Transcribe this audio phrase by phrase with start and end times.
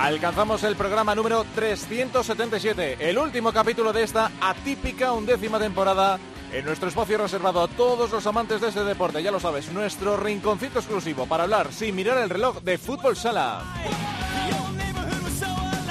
[0.00, 6.18] Alcanzamos el programa número 377, el último capítulo de esta atípica undécima temporada
[6.54, 10.16] en nuestro espacio reservado a todos los amantes de este deporte, ya lo sabes, nuestro
[10.16, 13.62] rinconcito exclusivo para hablar sin mirar el reloj de fútbol sala.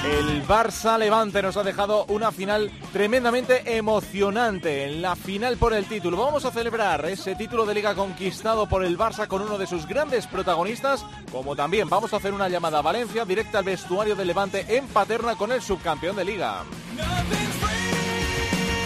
[0.04, 5.84] El Barça Levante nos ha dejado una final tremendamente emocionante en la final por el
[5.84, 6.16] título.
[6.16, 9.86] Vamos a celebrar ese título de liga conquistado por el Barça con uno de sus
[9.86, 14.28] grandes protagonistas, como también vamos a hacer una llamada a Valencia directa al vestuario del
[14.28, 16.64] Levante en Paterna con el subcampeón de liga.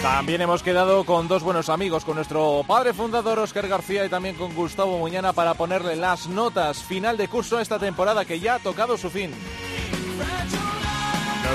[0.01, 4.35] También hemos quedado con dos buenos amigos, con nuestro padre fundador Oscar García y también
[4.35, 8.55] con Gustavo Muñana para ponerle las notas final de curso a esta temporada que ya
[8.55, 9.31] ha tocado su fin.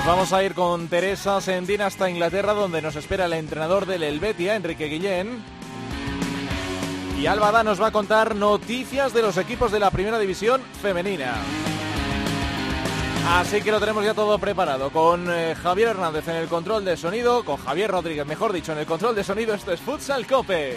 [0.00, 4.02] Nos vamos a ir con Teresa Sendín hasta Inglaterra donde nos espera el entrenador del
[4.02, 5.42] Helvetia, Enrique Guillén.
[7.18, 11.34] Y Álvada nos va a contar noticias de los equipos de la primera división femenina.
[13.28, 16.96] Así que lo tenemos ya todo preparado con eh, Javier Hernández en el control de
[16.96, 19.52] sonido, con Javier Rodríguez, mejor dicho, en el control de sonido.
[19.52, 20.76] Esto es Futsal Cope.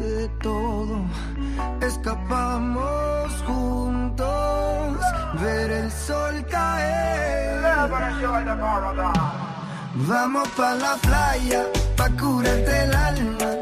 [0.00, 1.04] de todo
[1.82, 4.96] escapamos juntos,
[5.40, 7.08] ver el sol caer.
[9.94, 13.58] Vamos pa' la playa, pa' curarte el alma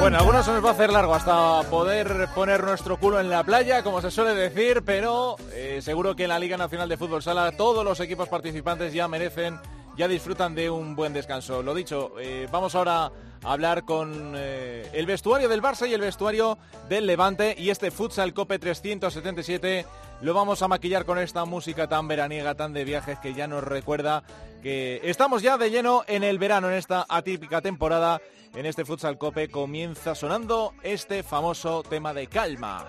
[0.00, 3.42] bueno, algunos se nos va a hacer largo hasta poder poner nuestro culo en la
[3.42, 7.22] playa, como se suele decir, pero eh, seguro que en la Liga Nacional de Fútbol
[7.22, 9.58] Sala todos los equipos participantes ya merecen,
[9.96, 11.60] ya disfrutan de un buen descanso.
[11.60, 13.10] Lo dicho, eh, vamos ahora
[13.46, 16.58] hablar con eh, el vestuario del Barça y el vestuario
[16.88, 19.86] del Levante y este Futsal Cope 377
[20.20, 23.62] lo vamos a maquillar con esta música tan veraniega, tan de viajes que ya nos
[23.62, 24.24] recuerda
[24.62, 28.20] que estamos ya de lleno en el verano, en esta atípica temporada
[28.54, 29.48] en este Futsal Cope.
[29.48, 32.86] Comienza sonando este famoso tema de calma.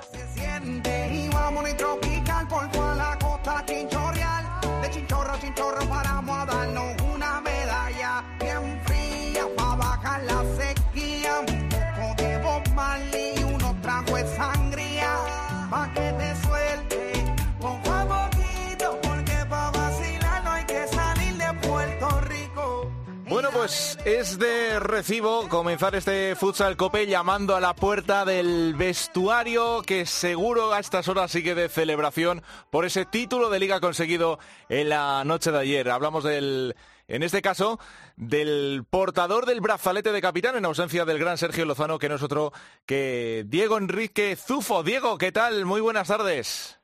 [23.67, 30.05] Pues es de recibo comenzar este futsal cope llamando a la puerta del vestuario que
[30.05, 34.39] seguro a estas horas sigue de celebración por ese título de liga conseguido
[34.69, 35.89] en la noche de ayer.
[35.89, 36.77] Hablamos del,
[37.09, 37.77] en este caso,
[38.15, 42.23] del portador del brazalete de capitán en ausencia del gran Sergio Lozano, que no es
[42.23, 42.53] otro
[42.85, 44.81] que Diego Enrique Zufo.
[44.81, 45.65] Diego, ¿qué tal?
[45.65, 46.79] Muy buenas tardes.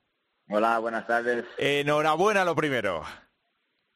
[0.50, 1.46] Hola, buenas tardes.
[1.58, 3.06] Enhorabuena lo primero.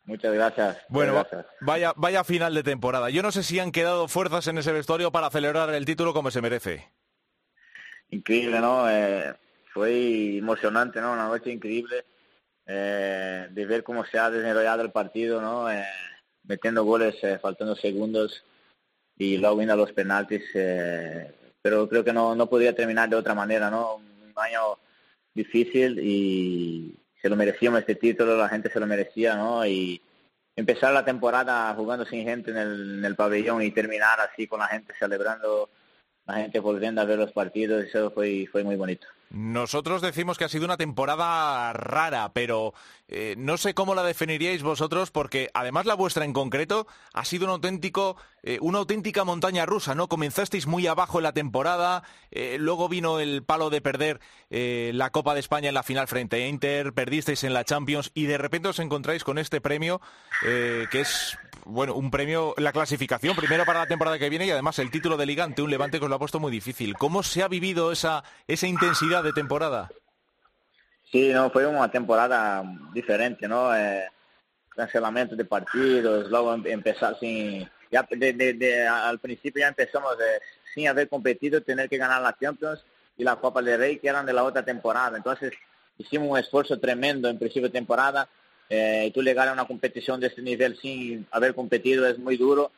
[0.07, 0.77] Muchas gracias.
[0.87, 1.25] Bueno,
[1.59, 3.09] vaya, vaya final de temporada.
[3.09, 6.31] Yo no sé si han quedado fuerzas en ese vestuario para celebrar el título como
[6.31, 6.87] se merece.
[8.09, 8.89] Increíble, ¿no?
[8.89, 9.35] Eh,
[9.73, 11.11] fue emocionante, ¿no?
[11.11, 12.05] Una noche increíble
[12.65, 15.69] eh, de ver cómo se ha desarrollado el partido, ¿no?
[15.69, 15.83] Eh,
[16.43, 18.45] metiendo goles faltando segundos
[19.17, 20.41] y luego viendo los penaltis.
[21.61, 23.95] pero creo que no, no podría terminar de otra manera, ¿no?
[23.95, 24.79] Un año
[25.33, 29.65] difícil y se lo merecíamos este título, la gente se lo merecía, ¿no?
[29.65, 30.01] Y
[30.55, 34.59] empezar la temporada jugando sin gente en el, en el pabellón y terminar así con
[34.59, 35.69] la gente celebrando,
[36.25, 39.07] la gente volviendo a ver los partidos, eso fue, fue muy bonito.
[39.29, 42.73] Nosotros decimos que ha sido una temporada rara, pero
[43.09, 47.45] eh, no sé cómo la definiríais vosotros, porque además la vuestra en concreto ha sido
[47.45, 50.07] un auténtico, eh, una auténtica montaña rusa, ¿no?
[50.07, 54.19] Comenzasteis muy abajo en la temporada, eh, luego vino el palo de perder
[54.49, 58.27] la Copa de España en la final frente a Inter, perdisteis en la Champions y
[58.27, 59.99] de repente os encontráis con este premio
[60.41, 61.37] que es
[61.67, 65.17] bueno, un premio, la clasificación primero para la temporada que viene y además el título
[65.17, 66.95] de liga ante un Levante que os lo ha puesto muy difícil.
[66.95, 69.89] ¿Cómo se ha vivido esa, esa intensidad de temporada?
[71.11, 73.75] Sí, no, fue una temporada diferente, ¿no?
[73.75, 74.05] Eh,
[74.75, 77.69] cancelamiento de partidos, luego em- empezar sin...
[77.89, 80.39] Ya de- de- de- al principio ya empezamos eh,
[80.73, 82.83] sin haber competido, tener que ganar la Champions
[83.17, 85.15] y la Copa del Rey, que eran de la otra temporada.
[85.17, 85.53] Entonces
[85.97, 88.27] hicimos un esfuerzo tremendo en principio de temporada.
[88.69, 92.71] Eh, tú llegar a una competición de este nivel sin haber competido es muy duro.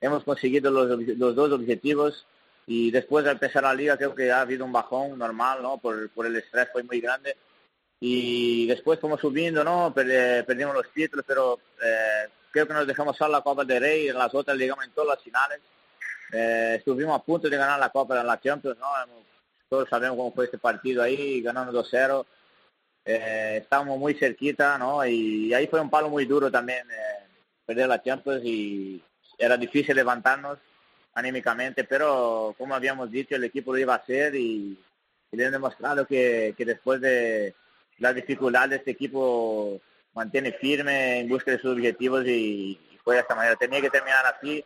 [0.00, 2.26] Hemos conseguido los, los dos objetivos
[2.66, 5.78] y después de empezar la liga creo que ha habido un bajón normal, ¿no?
[5.78, 7.36] Por, por el estrés fue muy grande
[8.00, 9.94] y después fuimos subiendo, ¿no?
[9.96, 14.08] Eh, perdimos los títulos, pero eh, creo que nos dejamos solo la Copa del Rey,
[14.08, 15.60] en las otras llegamos en todas las finales.
[16.32, 18.86] Eh, estuvimos a punto de ganar la Copa de la Champions, ¿no?
[19.68, 22.24] Todos sabemos cómo fue este partido ahí, ganando 2-0.
[23.04, 25.04] Eh, estábamos muy cerquita, ¿no?
[25.06, 27.26] Y, ahí fue un palo muy duro también eh,
[27.64, 29.02] perder la Champions y
[29.38, 30.58] era difícil levantarnos
[31.16, 34.78] anímicamente, pero como habíamos dicho, el equipo lo iba a hacer y,
[35.32, 37.54] le han demostrado que, que después de
[37.98, 39.80] las dificultades este equipo
[40.14, 43.56] mantiene firme en busca de sus objetivos y, y fue de esta manera.
[43.56, 44.64] Tenía que terminar así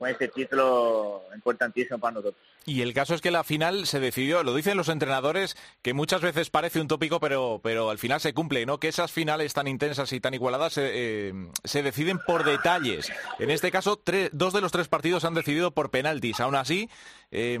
[0.00, 2.34] con este título importantísimo para nosotros.
[2.64, 6.22] Y el caso es que la final se decidió, lo dicen los entrenadores, que muchas
[6.22, 8.80] veces parece un tópico, pero, pero al final se cumple, ¿no?
[8.80, 10.90] Que esas finales tan intensas y tan igualadas se,
[11.28, 11.32] eh,
[11.64, 13.12] se deciden por detalles.
[13.38, 16.40] En este caso, tres- dos de los tres partidos han decidido por penaltis.
[16.40, 16.88] Aún así,
[17.30, 17.58] eh,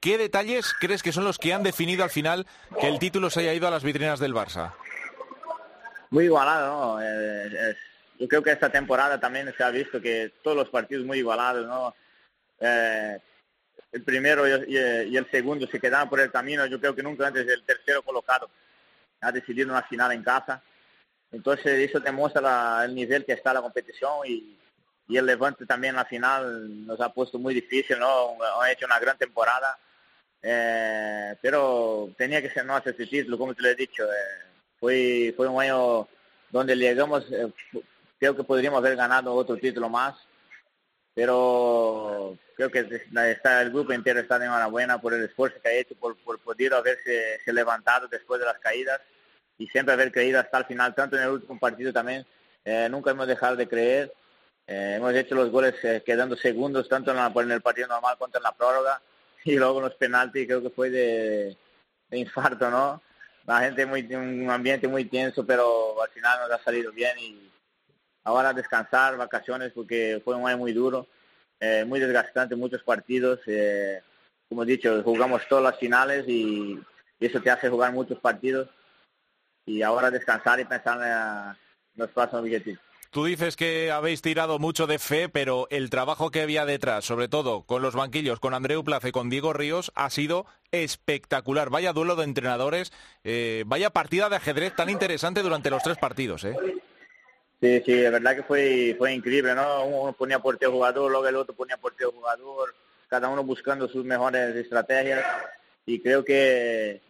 [0.00, 2.46] ¿qué detalles crees que son los que han definido al final
[2.80, 4.72] que el título se haya ido a las vitrinas del Barça?
[6.08, 7.00] muy igualado, ¿no?
[7.02, 7.76] Es-
[8.22, 11.66] yo creo que esta temporada también se ha visto que todos los partidos muy igualados,
[11.66, 11.92] ¿no?
[12.60, 13.18] Eh,
[13.90, 16.64] el primero y, el segundo se quedaron por el camino.
[16.66, 18.48] Yo creo que nunca antes el tercero colocado
[19.20, 20.62] ha decidido una final en casa.
[21.32, 24.56] Entonces eso demuestra la- el nivel que está la competición y,
[25.08, 28.36] y el Levante también la final nos ha puesto muy difícil, ¿no?
[28.60, 29.76] Han hecho una gran temporada.
[30.40, 34.04] Eh, pero tenía que ser nuestro este título, como te lo he dicho.
[34.04, 34.46] eh,
[34.78, 36.06] fue, fue un año
[36.50, 37.50] donde llegamos, eh,
[38.22, 40.14] creo que podríamos haber ganado otro título más,
[41.12, 42.86] pero creo que
[43.32, 46.38] está, el grupo entero está de enhorabuena por el esfuerzo que ha hecho, por, por
[46.38, 49.00] poder haberse se levantado después de las caídas
[49.58, 52.24] y siempre haber creído hasta el final, tanto en el último partido también.
[52.64, 54.12] eh, nunca hemos dejado de creer.
[54.68, 58.16] eh, hemos hecho los goles eh, quedando segundos, tanto en, la- en el partido normal
[58.18, 59.02] como en la prórroga,
[59.44, 61.56] y luego los penaltis creo que fue de,
[62.08, 63.02] de infarto, ¿no?
[63.46, 67.51] La gente muy un ambiente muy tenso, pero al final nos ha salido bien y
[68.24, 71.06] ahora descansar, vacaciones, porque fue un año muy duro,
[71.60, 73.40] eh, muy desgastante, muchos partidos.
[73.46, 74.00] eh,
[74.48, 76.78] como he dicho, jugamos todas las finales y,
[77.18, 78.68] y eso te hace jugar muchos partidos.
[79.64, 80.98] Y ahora descansar y pensar
[81.94, 82.80] en los próximos objetivos.
[83.12, 87.28] Tú dices que habéis tirado mucho de fe, pero el trabajo que había detrás, sobre
[87.28, 91.68] todo con los banquillos, con Andreu Plaza y con Diego Ríos, ha sido espectacular.
[91.68, 92.90] Vaya duelo de entrenadores,
[93.22, 96.44] eh, vaya partida de ajedrez tan interesante durante los tres partidos.
[96.44, 96.56] ¿eh?
[97.62, 99.84] Sí, sí, de verdad que fue, fue increíble, ¿no?
[99.84, 102.74] Uno ponía portero jugador, luego el otro ponía portero jugador,
[103.06, 105.24] cada uno buscando sus mejores estrategias
[105.86, 107.00] y creo que,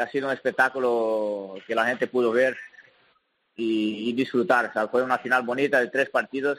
[0.00, 2.56] ha sido un espectáculo que la gente pudo ver
[3.54, 4.72] y, disfrutar.
[4.90, 6.58] Fue una final bonita de tres partidos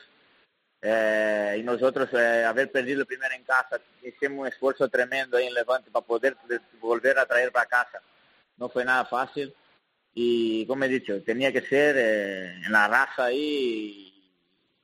[0.81, 5.47] eh, y nosotros eh, haber perdido el primero en casa, hicimos un esfuerzo tremendo ahí
[5.47, 8.01] en Levante para poder de- volver a traer para casa.
[8.55, 9.53] No fue nada fácil
[10.15, 14.14] y como he dicho, tenía que ser eh, en la raza ahí y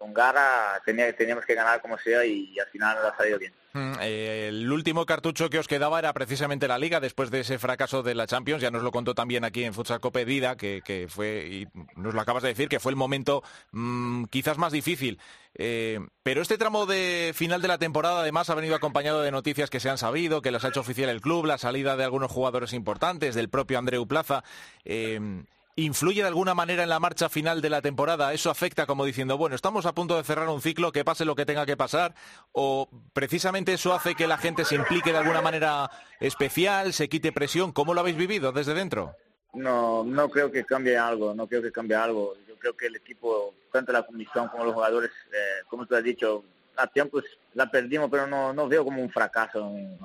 [0.01, 3.53] con garra, tenía, teníamos que ganar como sea y, al final nos ha salido bien.
[3.73, 7.59] Mm, eh, el último cartucho que os quedaba era precisamente la Liga, después de ese
[7.59, 8.63] fracaso de la Champions.
[8.63, 12.21] Ya nos lo contó también aquí en Futsal Cope Dida, que, fue, y nos lo
[12.21, 15.19] acabas de decir, que fue el momento mm, quizás más difícil.
[15.53, 19.69] Eh, pero este tramo de final de la temporada además ha venido acompañado de noticias
[19.69, 22.31] que se han sabido, que las ha hecho oficial el club, la salida de algunos
[22.31, 24.43] jugadores importantes, del propio Andreu Plaza.
[24.83, 25.43] Eh,
[25.75, 28.33] ¿Influye de alguna manera en la marcha final de la temporada?
[28.33, 31.35] ¿Eso afecta como diciendo, bueno, estamos a punto de cerrar un ciclo, que pase lo
[31.35, 32.13] que tenga que pasar?
[32.51, 37.31] ¿O precisamente eso hace que la gente se implique de alguna manera especial, se quite
[37.31, 37.71] presión?
[37.71, 39.15] ¿Cómo lo habéis vivido desde dentro?
[39.53, 42.35] No, no creo que cambie algo, no creo que cambie algo.
[42.47, 46.03] Yo creo que el equipo, tanto la comisión como los jugadores, eh, como tú has
[46.03, 46.43] dicho,
[46.77, 47.23] a tiempos
[47.53, 49.97] la perdimos, pero no, no veo como un fracaso en,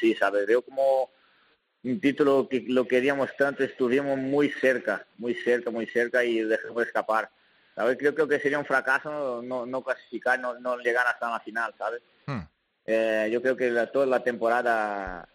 [0.00, 0.46] sí, ¿sabes?
[0.46, 1.10] Veo como
[1.84, 6.86] un título que lo queríamos tanto, estuvimos muy cerca, muy cerca, muy cerca y dejamos
[6.86, 7.30] escapar.
[7.74, 7.96] ¿Sabes?
[7.98, 11.74] Creo, creo que sería un fracaso no, no clasificar, no, no llegar hasta la final,
[11.76, 12.00] ¿sabes?
[12.26, 12.40] Hmm.
[12.86, 15.28] Eh, yo creo que la- toda la temporada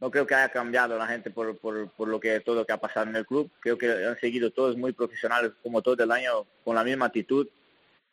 [0.00, 2.72] no creo que haya cambiado la gente por, por, por lo que todo lo que
[2.72, 3.50] ha pasado en el club.
[3.60, 7.46] Creo que han seguido todos muy profesionales como todo el año con la misma actitud.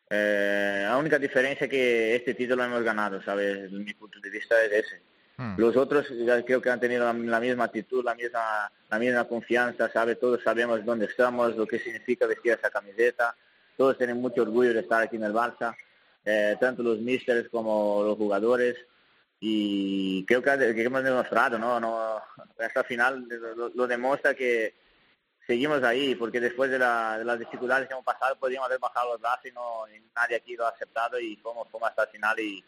[0.10, 3.72] Eh, la única diferencia es que este título lo hemos ganado, ¿sabes?
[3.72, 5.02] Mi punto de vista es ese.
[5.42, 5.56] Hmm.
[5.58, 9.28] Los otros ya creo que han tenido la, la misma actitud, la misma, la misma
[9.28, 10.16] confianza, ¿sabe?
[10.16, 13.36] Todos sabemos dónde estamos, lo que significa vestir esa camiseta.
[13.76, 15.76] todos tienen mucho orgullo de estar aquí en el Barça,
[16.24, 18.78] eh, tanto los místeres como los jugadores
[19.40, 21.80] y creo que, hemos demostrado, ¿no?
[21.80, 22.22] no
[22.60, 23.28] esta final
[23.74, 24.76] lo, demuestra que
[25.48, 29.48] seguimos ahí, porque después de, las dificultades que hemos pasado podríamos haber bajado los brazos
[29.48, 32.64] y, no, nadie aquí lo ha aceptado y fuimos, hasta el final y,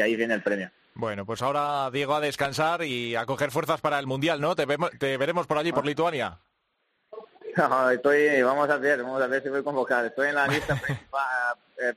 [0.00, 0.70] ahí viene el premio.
[0.94, 4.54] Bueno, pues ahora Diego a descansar y a coger fuerzas para el Mundial, ¿no?
[4.54, 4.66] Te,
[4.98, 6.38] te veremos por allí, por Lituania.
[7.56, 10.04] No, estoy, vamos a ver, vamos a ver si voy a convocar.
[10.04, 10.80] Estoy en la lista
[11.78, 11.94] eh,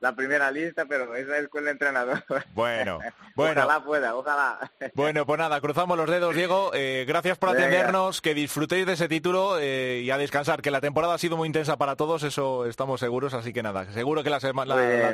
[0.00, 2.24] la primera lista, pero esa es con el entrenador.
[2.54, 2.98] Bueno,
[3.36, 3.62] bueno.
[3.62, 4.70] Ojalá pueda, ojalá.
[4.94, 6.72] Bueno, pues nada, cruzamos los dedos, Diego.
[6.74, 10.80] Eh, gracias por atendernos, que disfrutéis de ese título eh, y a descansar, que la
[10.80, 14.30] temporada ha sido muy intensa para todos, eso estamos seguros, así que nada, seguro que
[14.30, 14.40] la,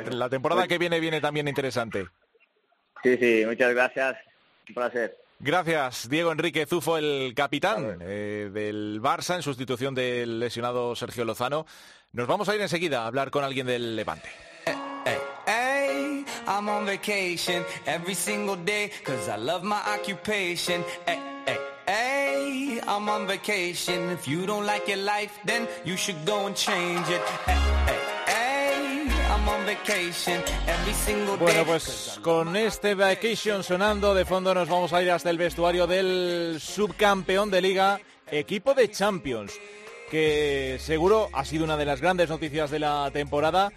[0.09, 2.07] la temporada que viene viene también interesante.
[3.03, 4.17] Sí, sí, muchas gracias,
[4.69, 5.17] un placer.
[5.39, 11.65] Gracias, Diego Enrique Zufo, el capitán eh, del Barça en sustitución del lesionado Sergio Lozano.
[12.13, 14.29] Nos vamos a ir enseguida a hablar con alguien del Levante.
[16.47, 20.83] I'm on vacation every single day cause I love my occupation.
[22.91, 24.09] I'm on vacation.
[24.09, 28.00] If you don't like your life, then you should go and change it.
[31.39, 35.87] Bueno, pues con este vacation sonando de fondo nos vamos a ir hasta el vestuario
[35.87, 39.53] del subcampeón de liga, equipo de Champions,
[40.09, 43.71] que seguro ha sido una de las grandes noticias de la temporada,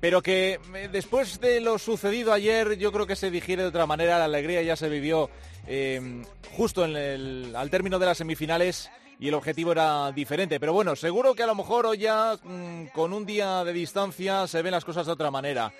[0.00, 3.86] pero que eh, después de lo sucedido ayer yo creo que se digiere de otra
[3.86, 5.30] manera, la alegría ya se vivió
[5.66, 6.22] eh,
[6.56, 10.60] justo al término de las semifinales y el objetivo era diferente.
[10.60, 14.46] Pero bueno, seguro que a lo mejor hoy ya mm, con un día de distancia
[14.46, 15.72] se ven las cosas de otra manera.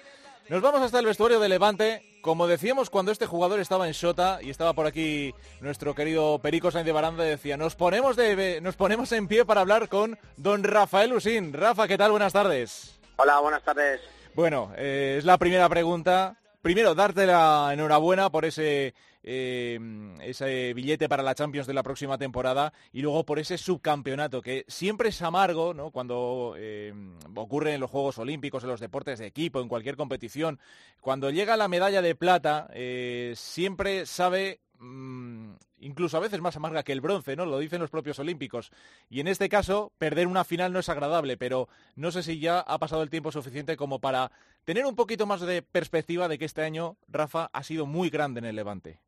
[0.49, 2.02] Nos vamos hasta el vestuario de Levante.
[2.23, 6.71] Como decíamos cuando este jugador estaba en Shota y estaba por aquí nuestro querido Perico
[6.71, 10.64] Sainz de Baranda, decía, nos ponemos, de, nos ponemos en pie para hablar con don
[10.64, 11.52] Rafael Usín.
[11.52, 12.11] Rafa, ¿qué tal?
[12.11, 12.99] Buenas tardes.
[13.16, 14.00] Hola, buenas tardes.
[14.35, 16.37] Bueno, eh, es la primera pregunta.
[16.62, 19.78] Primero, darte la enhorabuena por ese eh,
[20.22, 24.64] ese billete para la Champions de la próxima temporada y luego por ese subcampeonato que
[24.68, 26.92] siempre es amargo cuando eh,
[27.34, 30.58] ocurre en los Juegos Olímpicos, en los deportes de equipo, en cualquier competición.
[31.00, 36.82] Cuando llega la medalla de plata, eh, siempre sabe mm, incluso a veces más amarga
[36.82, 37.46] que el bronce, ¿no?
[37.46, 38.70] Lo dicen los propios olímpicos.
[39.08, 42.60] Y en este caso, perder una final no es agradable, pero no sé si ya
[42.60, 44.30] ha pasado el tiempo suficiente como para
[44.64, 48.40] tener un poquito más de perspectiva de que este año, Rafa, ha sido muy grande
[48.40, 49.00] en el Levante.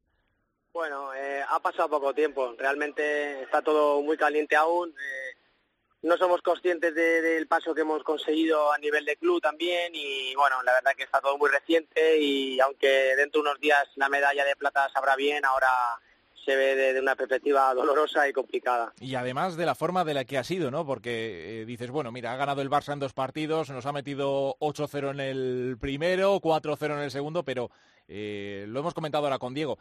[0.80, 2.54] Bueno, eh, ha pasado poco tiempo.
[2.56, 4.88] Realmente está todo muy caliente aún.
[4.88, 5.36] Eh,
[6.00, 10.62] no somos conscientes del paso que hemos conseguido a nivel de club también y bueno,
[10.62, 14.42] la verdad que está todo muy reciente y aunque dentro de unos días la medalla
[14.42, 15.68] de plata sabrá bien, ahora
[16.46, 18.94] se ve de, una perspectiva dolorosa y complicada.
[19.00, 20.86] Y además de la forma de la que ha sido, ¿no?
[20.86, 24.56] Porque eh, dices, bueno, mira, ha ganado el Barça en dos partidos, nos ha metido
[24.60, 27.70] 8-0 en el primero, 4-0 en el segundo, pero
[28.08, 29.78] lo hemos comentado ahora con Diego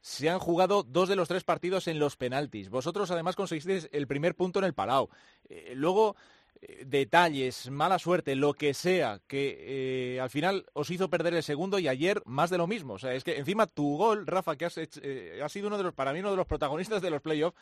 [0.00, 2.70] se han jugado dos de los tres partidos en los penaltis.
[2.70, 5.08] Vosotros además conseguisteis el primer punto en el Palau.
[5.48, 6.16] Eh, luego,
[6.60, 11.42] eh, detalles, mala suerte, lo que sea, que eh, al final os hizo perder el
[11.42, 12.94] segundo y ayer más de lo mismo.
[12.94, 15.94] O sea, es que encima tu gol, Rafa, que has ha sido uno de los,
[15.94, 17.56] para mí uno de los protagonistas de los playoffs,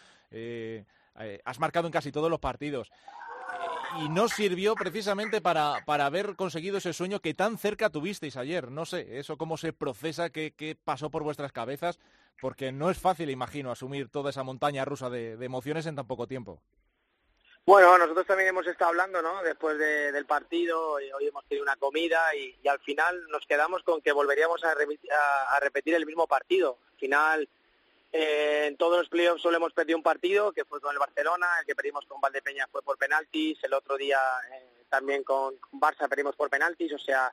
[1.44, 2.90] has marcado en casi todos los partidos
[3.98, 8.70] y no sirvió precisamente para, para haber conseguido ese sueño que tan cerca tuvisteis ayer.
[8.70, 11.98] No sé, eso cómo se procesa, qué, qué pasó por vuestras cabezas,
[12.40, 16.26] porque no es fácil, imagino, asumir toda esa montaña rusa de, emociones en tan poco
[16.26, 16.60] tiempo.
[17.64, 19.42] Bueno, nosotros también hemos estado hablando, ¿no?
[19.42, 24.12] Después del partido, hoy hemos tenido una comida y, al final nos quedamos con que
[24.12, 26.78] volveríamos a, a, repetir el mismo partido.
[26.92, 27.48] Al final,
[28.12, 31.46] eh, en todos los playoffs solo hemos perdido un partido, que fue con el Barcelona,
[31.60, 34.18] el que perdimos con Valdepeña fue por penaltis, el otro día
[34.52, 37.32] eh, también con Barça perdimos por penaltis, o sea,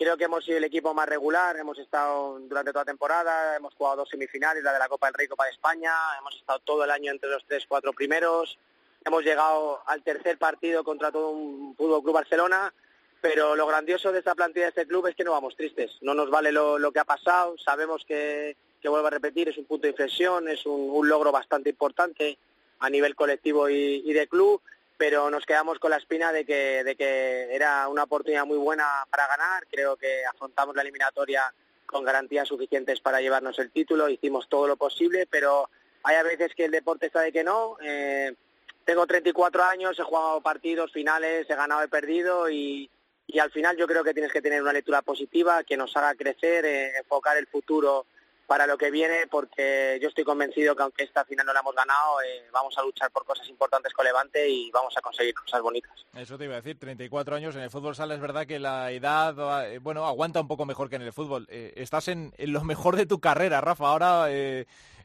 [0.00, 3.74] Creo que hemos sido el equipo más regular, hemos estado durante toda la temporada, hemos
[3.74, 6.84] jugado dos semifinales, la de la Copa del Rey, Copa de España, hemos estado todo
[6.84, 8.58] el año entre los tres, cuatro primeros,
[9.04, 12.72] hemos llegado al tercer partido contra todo un Fútbol Club Barcelona,
[13.20, 16.14] pero lo grandioso de esta plantilla de este club es que no vamos tristes, no
[16.14, 19.82] nos vale lo, que ha pasado, sabemos que, que vuelvo a repetir, es un punto
[19.82, 22.38] de inflexión, es un, logro bastante importante
[22.78, 24.62] a nivel colectivo y, y de club,
[25.00, 28.86] pero nos quedamos con la espina de que, de que era una oportunidad muy buena
[29.10, 29.66] para ganar.
[29.70, 31.42] Creo que afrontamos la eliminatoria
[31.86, 35.70] con garantías suficientes para llevarnos el título, hicimos todo lo posible, pero
[36.02, 37.78] hay a veces que el deporte está de que no.
[37.82, 38.34] Eh,
[38.84, 42.90] tengo 34 años, he jugado partidos finales, he ganado, he perdido y,
[43.40, 46.66] al final yo creo que tienes que tener una lectura positiva que nos haga crecer,
[46.66, 48.04] eh, enfocar el futuro
[48.50, 51.72] para lo que viene, porque yo estoy convencido que aunque esta final no la hemos
[51.72, 55.62] ganado, eh, vamos a luchar por cosas importantes con Levante y vamos a conseguir cosas
[55.62, 55.92] bonitas.
[56.16, 58.90] Eso te iba a decir, 34 años en el fútbol sala, es verdad que la
[58.90, 61.46] edad, eh, bueno, aguanta un poco mejor que en el fútbol.
[61.48, 63.86] Eh, estás en, lo mejor de tu carrera, Rafa.
[63.86, 64.26] Ahora,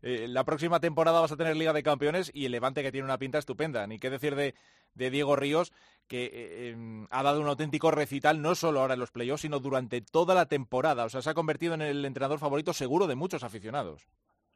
[0.06, 3.18] la próxima temporada vas a tener Liga de Campeones y el Levante que tiene una
[3.18, 3.88] pinta estupenda.
[3.88, 4.54] Ni qué decir de,
[4.94, 5.74] Diego Ríos,
[6.08, 9.60] que eh, em, ha dado un auténtico recital no solo ahora en los playoffs, sino
[9.60, 11.06] durante toda la temporada.
[11.06, 14.08] O sea, se ha convertido en el entrenador favorito seguro de muchos aficionados.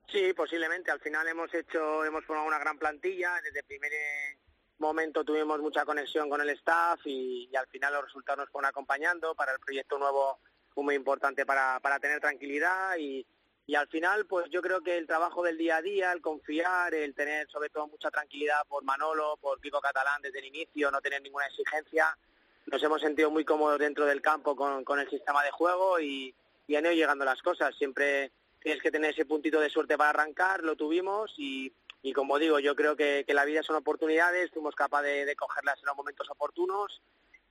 [0.08, 0.92] Sí, posiblemente.
[0.92, 3.34] Al final hemos hecho, hemos formado una gran plantilla.
[3.44, 4.38] Desde el primer eh,
[4.78, 9.34] momento tuvimos mucha conexión con el staff y, al final los resultados nos fueron acompañando.
[9.34, 10.40] Para el proyecto nuevo
[10.76, 13.26] muy importante para, para tener tranquilidad y,
[13.70, 16.92] y al final, pues yo creo que el trabajo del día a día, el confiar,
[16.96, 21.00] el tener sobre todo mucha tranquilidad por Manolo, por Pico Catalán desde el inicio, no
[21.02, 22.18] tener ninguna exigencia,
[22.66, 26.34] nos hemos sentido muy cómodos dentro del campo con, el sistema de juego y,
[26.66, 27.76] y han ido llegando las cosas.
[27.78, 31.72] Siempre tienes que tener ese puntito de suerte para arrancar, lo tuvimos y,
[32.02, 35.86] y como digo, yo creo que, la vida son oportunidades, fuimos capaces de, cogerlas en
[35.86, 37.04] los momentos oportunos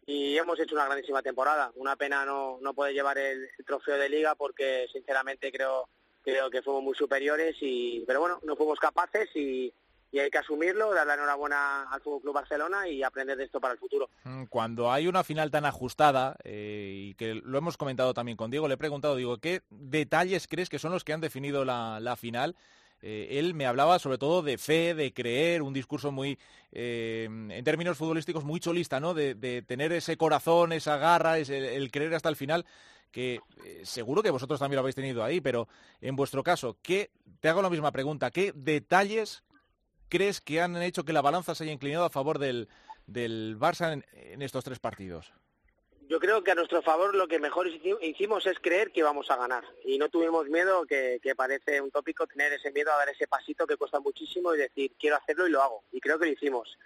[0.05, 1.71] y hemos hecho una grandísima temporada.
[1.77, 5.89] Una pena no, no poder llevar el trofeo de liga porque sinceramente creo
[6.29, 9.73] creo que fuimos muy superiores, y pero bueno, no fuimos capaces y,
[10.13, 13.75] hay que asumirlo, dar la enhorabuena al Fútbol Club Barcelona y aprender de esto para
[13.75, 14.09] el futuro.
[14.25, 18.51] Mm, cuando hay una final tan ajustada, eh, y que lo hemos comentado también con
[18.51, 22.17] Diego, le he preguntado, digo, ¿qué detalles crees que son los que han definido la,
[22.19, 22.57] final?
[23.01, 26.39] Eh, él me hablaba sobre todo de fe, de creer, un discurso muy,
[26.73, 29.13] eh, en términos futbolísticos, muy cholista, ¿no?
[29.15, 32.65] De, tener ese corazón, esa garra, el creer hasta el final
[33.11, 35.69] que eh, seguro que vosotros también lo habéis tenido ahí, pero
[36.01, 37.11] en vuestro caso, ¿qué,
[37.41, 39.45] te hago la misma pregunta, ¿qué detalles
[40.09, 42.69] crees que han hecho que la balanza se haya inclinado a favor del,
[43.07, 45.33] del Barça en, estos tres partidos?
[46.09, 49.37] Yo creo que a nuestro favor lo que mejor hicimos es creer que íbamos a
[49.37, 53.11] ganar y no tuvimos miedo, que, que, parece un tópico, tener ese miedo a dar
[53.11, 55.85] ese pasito que cuesta muchísimo y decir quiero hacerlo y lo hago.
[55.93, 56.79] Y creo que lo hicimos.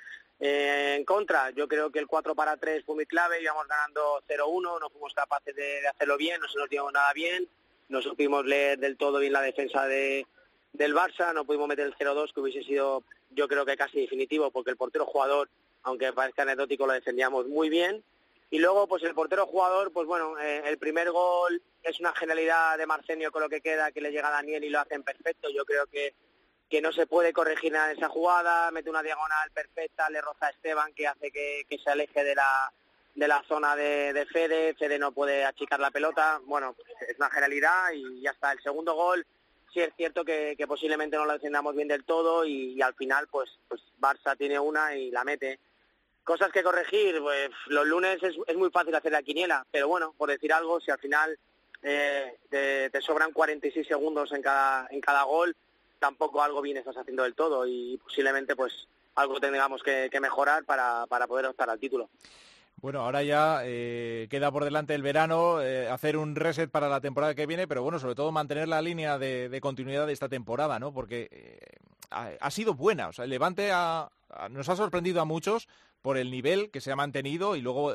[0.44, 4.20] Eh, en contra, yo creo que el 4 para 3 fue muy clave, íbamos ganando
[4.28, 7.46] 0-1, no fuimos capaces de, hacerlo bien, no se nos dio nada bien,
[7.88, 10.26] no supimos leer del todo bien la defensa de,
[10.72, 14.50] del Barça, no pudimos meter el 0-2 que hubiese sido yo creo que casi definitivo
[14.50, 15.48] porque el portero jugador,
[15.84, 18.02] aunque parezca anecdótico, lo defendíamos muy bien.
[18.50, 22.76] Y luego, pues el portero jugador, pues bueno, eh, el primer gol es una genialidad
[22.78, 25.48] de Marcenio con lo que queda, que le llega a Daniel y lo hacen perfecto.
[25.50, 26.12] Yo creo que
[26.72, 30.46] que no se puede corregir nada en esa jugada, mete una diagonal perfecta, le roza
[30.46, 32.72] a Esteban que hace que, se aleje de la,
[33.14, 36.74] de la zona de, Fede, Fede no puede achicar la pelota, bueno,
[37.06, 38.52] es una generalidad y ya está.
[38.52, 39.26] El segundo gol
[39.70, 43.50] sí es cierto que, posiblemente no lo defendamos bien del todo y, al final pues,
[43.68, 45.60] pues Barça tiene una y la mete.
[46.24, 50.14] Cosas que corregir, pues los lunes es, es muy fácil hacer la quiniela, pero bueno,
[50.16, 51.38] por decir algo, si al final
[51.82, 55.54] eh, te, te, sobran 46 segundos en cada, en cada gol,
[56.02, 61.06] tampoco algo bien estás haciendo del todo y posiblemente pues algo tengamos que, mejorar para,
[61.06, 62.10] para, poder optar al título.
[62.76, 67.00] Bueno, ahora ya eh, queda por delante el verano, eh, hacer un reset para la
[67.00, 70.80] temporada que viene, pero bueno, sobre todo mantener la línea de, continuidad de esta temporada,
[70.80, 70.92] ¿no?
[70.92, 71.78] Porque eh,
[72.10, 73.70] ha, sido buena, o sea, el Levante
[74.50, 75.68] nos ha sorprendido a muchos
[76.00, 77.94] por el nivel que se ha mantenido y luego,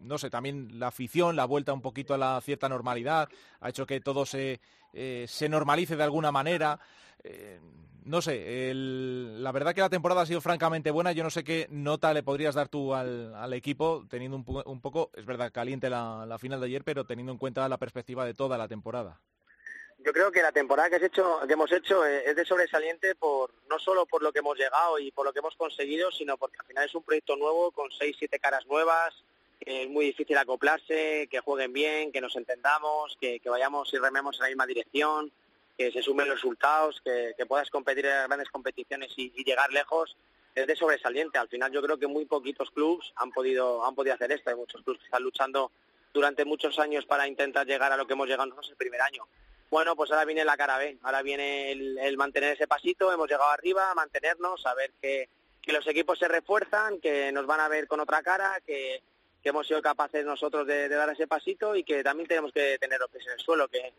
[0.00, 3.86] no sé, también la afición, la vuelta un poquito a la cierta normalidad, ha hecho
[3.86, 4.60] que todo se,
[4.92, 6.78] se normalice de alguna manera.
[7.24, 7.58] Eh,
[8.04, 11.12] no sé, la verdad que la temporada ha sido francamente buena.
[11.12, 15.24] Yo no sé qué nota le podrías dar tú al, equipo, teniendo un, poco, es
[15.24, 18.68] verdad, caliente la, final de ayer, pero teniendo en cuenta la perspectiva de toda la
[18.68, 19.20] temporada.
[20.00, 23.78] Yo creo que la temporada que, hecho, que hemos hecho es de sobresaliente por no
[23.78, 26.66] solo por lo que hemos llegado y por lo que hemos conseguido, sino porque al
[26.66, 29.14] final es un proyecto nuevo con seis, siete caras nuevas.
[29.60, 34.42] es muy difícil acoplarse, que jueguen bien, que nos entendamos, que vayamos y rememos en
[34.42, 35.32] la misma dirección
[35.76, 40.16] que se sumen los resultados, que, puedas competir en grandes competiciones y, llegar lejos,
[40.54, 41.38] es de sobresaliente.
[41.38, 44.50] Al final yo creo que muy poquitos clubes han podido, han podido hacer esto.
[44.50, 45.72] Hay muchos clubes que están luchando
[46.12, 49.26] durante muchos años para intentar llegar a lo que hemos llegado nosotros el primer año.
[49.70, 53.50] Bueno, pues ahora viene la cara B, ahora viene el, mantener ese pasito, hemos llegado
[53.50, 55.28] arriba, mantenernos, saber que,
[55.60, 59.02] que los equipos se refuerzan, que nos van a ver con otra cara, que,
[59.42, 63.10] hemos sido capaces nosotros de, dar ese pasito y que también tenemos que tener los
[63.10, 63.92] pies en el suelo, que,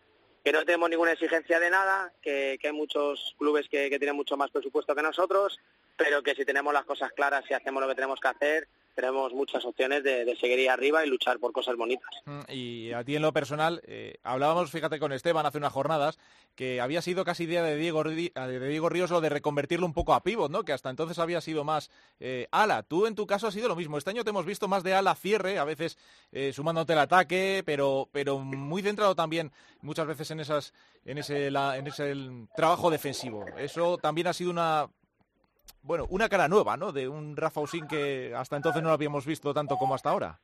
[0.45, 4.51] que no tenemos ninguna exigencia de nada, que, hay muchos clubes que, tienen mucho más
[4.51, 5.59] presupuesto que nosotros,
[5.97, 9.33] pero que si tenemos las cosas claras y hacemos lo que tenemos que hacer, tenemos
[9.33, 12.09] muchas opciones de, seguir ahí arriba y luchar por cosas bonitas.
[12.25, 13.81] Mm, y a ti en lo personal,
[14.23, 16.17] hablábamos, fíjate, con Esteban hace unas jornadas,
[16.55, 20.13] que había sido casi idea de Diego, de Diego Ríos lo de reconvertirlo un poco
[20.13, 20.63] a pivot, ¿no?
[20.63, 21.91] Que hasta entonces había sido más
[22.51, 22.83] ala.
[22.83, 23.97] Tú en tu caso ha sido lo mismo.
[23.97, 25.97] Este año te hemos visto más de ala cierre, a veces
[26.53, 30.73] sumándote el ataque, pero, pero muy centrado también muchas veces en esas
[31.05, 32.13] en ese, en ese
[32.55, 33.45] trabajo defensivo.
[33.57, 34.89] Eso también ha sido una
[35.85, 36.91] bueno, una cara nueva, ¿no?
[36.91, 40.39] De un Rafa Usín que hasta entonces no lo habíamos visto tanto como hasta ahora.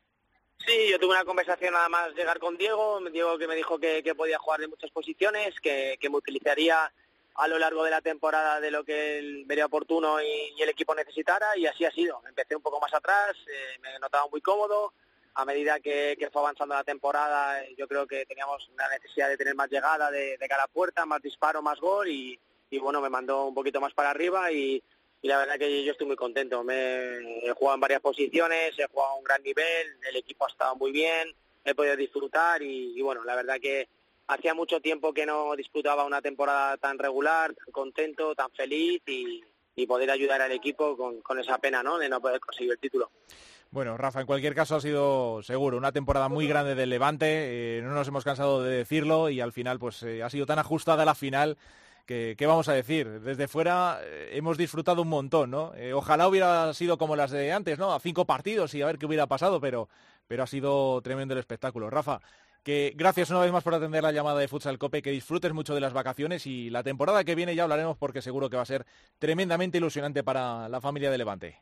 [0.65, 4.03] Sí, yo tuve una conversación nada más llegar con Diego, Diego que me dijo que,
[4.15, 6.91] podía jugar de muchas posiciones, que, me utilizaría
[7.33, 10.93] a lo largo de la temporada de lo que él vería oportuno y, el equipo
[10.93, 12.21] necesitara y así ha sido.
[12.27, 14.93] Empecé un poco más atrás, eh, me notaba muy cómodo,
[15.33, 19.55] a medida que, fue avanzando la temporada, yo creo que teníamos una necesidad de tener
[19.55, 22.39] más llegada de, cara a puerta, más disparo, más gol y,
[22.79, 24.83] bueno, me mandó un poquito más para arriba y,
[25.27, 26.63] la verdad que yo estoy muy contento.
[26.63, 30.49] Me, he jugado en varias posiciones, he jugado a un gran nivel, el equipo ha
[30.49, 33.87] estado muy bien, he podido disfrutar y, bueno, la verdad que
[34.27, 39.43] hacía mucho tiempo que no disputaba una temporada tan regular, tan contento, tan feliz y,
[39.87, 41.97] poder ayudar al equipo con, con esa pena ¿no?
[41.97, 43.09] de no poder conseguir el título.
[43.71, 47.81] Bueno, Rafa, en cualquier caso ha sido seguro una temporada muy grande del Levante, eh,
[47.81, 51.05] no nos hemos cansado de decirlo y al final pues eh, ha sido tan ajustada
[51.05, 51.57] la final
[52.05, 53.21] ¿qué vamos a decir?
[53.21, 55.73] Desde fuera eh, hemos disfrutado un montón, ¿no?
[55.93, 57.93] ojalá hubiera sido como las de antes, ¿no?
[57.93, 59.89] A cinco partidos y a ver qué hubiera pasado, pero,
[60.27, 61.89] pero ha sido tremendo el espectáculo.
[61.89, 62.21] Rafa,
[62.63, 65.73] que gracias una vez más por atender la llamada de Futsal Cope, que disfrutes mucho
[65.73, 68.67] de las vacaciones y la temporada que viene ya hablaremos porque seguro que va a
[68.67, 68.85] ser
[69.17, 71.59] tremendamente ilusionante para la familia de Levante.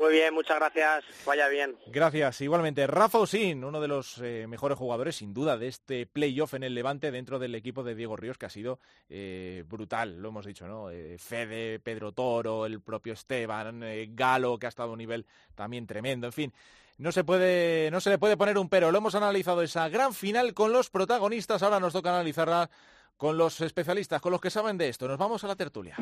[0.00, 1.04] Muy bien, muchas gracias.
[1.26, 1.76] Vaya bien.
[1.88, 2.40] Gracias.
[2.40, 6.62] Igualmente, Rafa Osín, uno de los eh, mejores jugadores, sin duda, de este playoff en
[6.62, 10.46] el Levante dentro del equipo de Diego Ríos, que ha sido eh, brutal, lo hemos
[10.46, 10.90] dicho, ¿no?
[10.90, 13.84] Eh, Fede, Pedro Toro, el propio Esteban,
[14.14, 16.54] Galo, que ha estado a un nivel también tremendo, en fin.
[16.96, 18.90] No se, puede, no se le puede poner un pero.
[18.90, 21.62] Lo hemos analizado esa gran final con los protagonistas.
[21.62, 22.70] Ahora nos toca analizarla
[23.18, 25.06] con los especialistas, con los que saben de esto.
[25.06, 25.96] Nos vamos a la tertulia.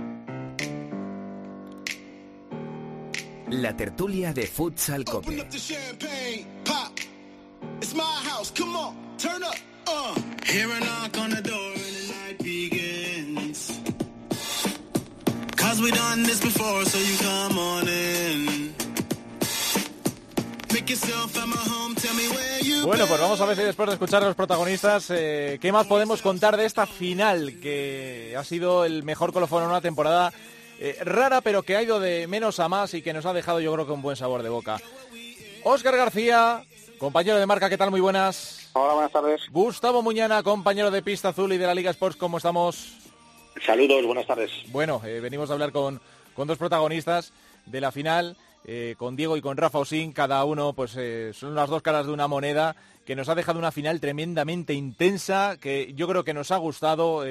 [3.50, 5.46] La tertulia de Futsal Cope.
[22.84, 25.86] Bueno, pues vamos a ver si después de escuchar a los protagonistas, eh, ¿qué más
[25.86, 27.58] podemos contar de esta final?
[27.60, 30.32] Que ha sido el mejor colofón en una temporada
[30.80, 33.60] eh, rara, pero que ha ido de menos a más y que nos ha dejado
[33.60, 34.78] yo creo que un buen sabor de boca.
[35.64, 36.62] Óscar García,
[36.98, 37.90] compañero de marca, ¿qué tal?
[37.90, 38.70] Muy buenas.
[38.74, 39.40] Hola, buenas tardes.
[39.50, 42.96] Gustavo Muñana, compañero de Pista Azul y de la Liga Sports, ¿cómo estamos?
[43.66, 44.52] Saludos, buenas tardes.
[44.68, 46.00] Bueno, eh, venimos a hablar con,
[46.34, 47.32] con, dos protagonistas
[47.66, 50.92] de la final, eh, con Diego y con Rafa Osín, cada uno pues
[51.36, 55.56] son las dos caras de una moneda que nos ha dejado una final tremendamente intensa,
[55.60, 57.24] que yo creo que nos ha gustado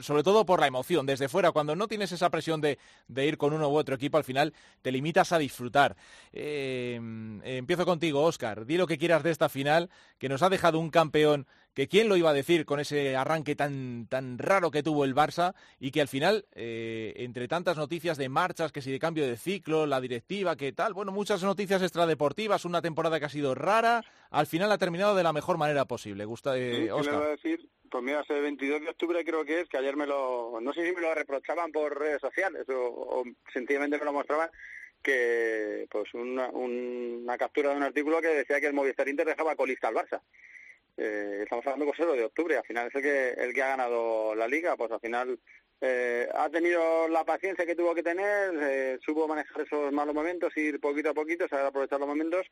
[0.00, 2.78] sobre todo por la emoción, desde fuera, cuando no tienes esa presión de,
[3.16, 5.96] ir con uno u otro equipo, al final te limitas a disfrutar.
[6.32, 7.00] Eh,
[7.44, 8.66] empiezo contigo, Oscar.
[8.66, 11.46] Di lo que quieras de esta final, que nos ha dejado un campeón
[11.78, 15.14] que quién lo iba a decir con ese arranque tan, tan raro que tuvo el
[15.14, 19.24] Barça y que al final, eh, entre tantas noticias de marchas, que si de cambio
[19.24, 23.54] de ciclo, la directiva, que tal, bueno, muchas noticias extradeportivas, una temporada que ha sido
[23.54, 26.24] rara, al final ha terminado de la mejor manera posible.
[26.24, 27.22] Gusta, eh, Oscar.
[27.22, 27.68] a decir?
[27.88, 30.84] Pues mira, ese 22 de octubre creo que es, que ayer me lo, no sé
[30.84, 34.50] si me lo reprochaban por redes sociales o, sencillamente me lo mostraban,
[35.00, 39.54] que pues una, una captura de un artículo que decía que el Movistar Inter dejaba
[39.54, 40.20] colista al Barça.
[41.00, 44.34] Eh, estamos hablando pues, de octubre, al final es el que, el que ha ganado
[44.34, 45.38] la liga, pues al final
[45.80, 50.56] eh, ha tenido la paciencia que tuvo que tener, eh, supo manejar esos malos momentos,
[50.56, 52.44] ir poquito a poquito, saber aprovechar los momentos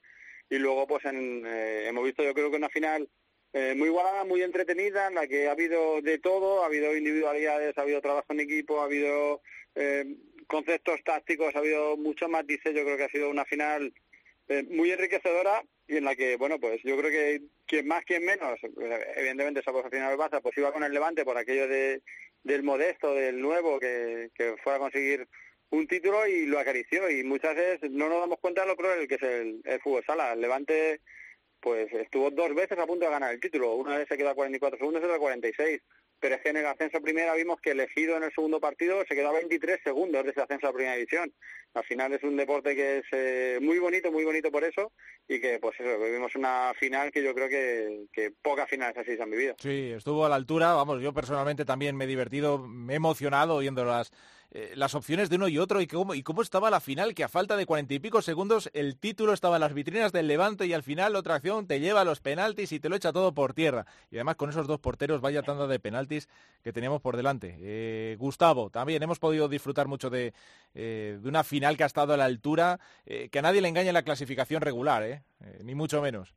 [0.48, 3.09] y luego pues en, eh, hemos visto yo creo que una final
[3.52, 7.76] eh, muy igualada, muy entretenida, en la que ha habido de todo, ha habido individualidades,
[7.76, 9.42] ha habido trabajo en equipo, ha habido
[10.46, 13.92] conceptos tácticos, ha habido mucho dice, yo creo que ha sido una final
[14.70, 18.59] muy enriquecedora y en la que, bueno, pues yo creo que quien más, quien menos,
[19.16, 22.03] evidentemente esa final del Barça, pues iba con el Levante por aquello de,
[22.42, 25.29] del modesto, del nuevo, que, que fuera a conseguir
[25.70, 29.09] un título y lo acarició y muchas veces no nos damos cuenta de lo cruel
[29.09, 30.33] que es el, el fútbol sala.
[30.33, 31.01] El Levante
[31.61, 33.75] pues estuvo dos veces a punto de ganar el título.
[33.75, 35.83] Una vez se quedó a 44 segundos y otra a 46.
[36.18, 39.14] Pero es que en el ascenso primera vimos que elegido en el segundo partido se
[39.14, 41.33] quedó a 23 segundos de ese ascenso a primera división.
[41.74, 44.92] Al final es un deporte que es eh, muy bonito, muy bonito por eso
[45.29, 49.16] y que pues eso, vivimos una final que yo creo que, que pocas finales así
[49.16, 49.57] se han vivido.
[49.59, 53.59] Sí, estuvo a la altura, vamos, yo personalmente también me he divertido, me he emocionado
[53.59, 54.11] viendo las,
[54.52, 57.24] eh, las opciones de uno y otro y cómo, y cómo estaba la final, que
[57.24, 60.66] a falta de cuarenta y pico segundos el título estaba en las vitrinas del Levante
[60.66, 63.35] y al final otra acción te lleva a los penaltis y te lo echa todo
[63.35, 63.87] por tierra.
[64.11, 66.28] Y además con esos dos porteros, vaya tanda de penaltis
[66.62, 67.56] que teníamos por delante.
[67.61, 70.32] Eh, Gustavo, también hemos podido disfrutar mucho de,
[70.74, 73.88] eh, de, una final que ha estado a la altura, que a nadie le engaña
[73.88, 75.22] en la clasificación regular,
[75.62, 76.35] ni mucho menos.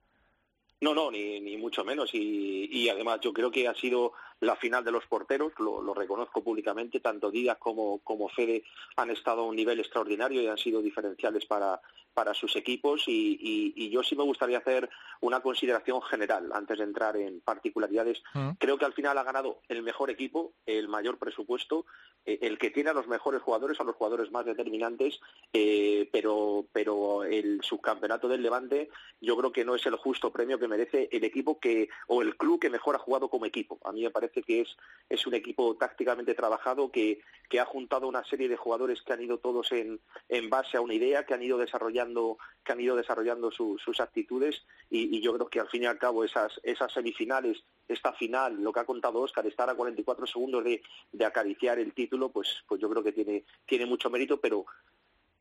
[0.81, 2.13] No, no, ni, ni mucho menos.
[2.13, 5.93] Y, y, además yo creo que ha sido la final de los porteros, lo, lo
[5.93, 8.63] reconozco públicamente, tanto Díaz como, como Fede
[8.95, 11.81] han estado a un nivel extraordinario y han sido diferenciales para,
[12.13, 14.89] para sus equipos y, y, y, yo sí me gustaría hacer
[15.21, 18.21] una consideración general antes de entrar en particularidades.
[18.33, 18.51] Mm.
[18.59, 21.85] Creo que al final ha ganado el mejor equipo, el mayor presupuesto,
[22.25, 25.19] eh, el que tiene a los mejores jugadores, a los jugadores más determinantes,
[25.53, 28.89] eh, pero, pero el subcampeonato del Levante
[29.21, 32.37] yo creo que no es el justo premio que merece el equipo que o el
[32.37, 33.79] club que mejor ha jugado como equipo.
[33.83, 34.75] A mí me parece que es,
[35.09, 39.23] es un equipo tácticamente trabajado que, que ha juntado una serie de jugadores que han
[39.23, 42.95] ido todos en, en base a una idea, que han ido desarrollando que han ido
[42.95, 44.63] desarrollando sus actitudes.
[44.89, 48.61] Y, y, yo creo que al fin y al cabo esas, esas semifinales, esta final,
[48.61, 52.63] lo que ha contado Oscar, estar a 44 segundos de, de acariciar el título, pues,
[52.67, 54.65] pues yo creo que tiene, tiene mucho mérito, pero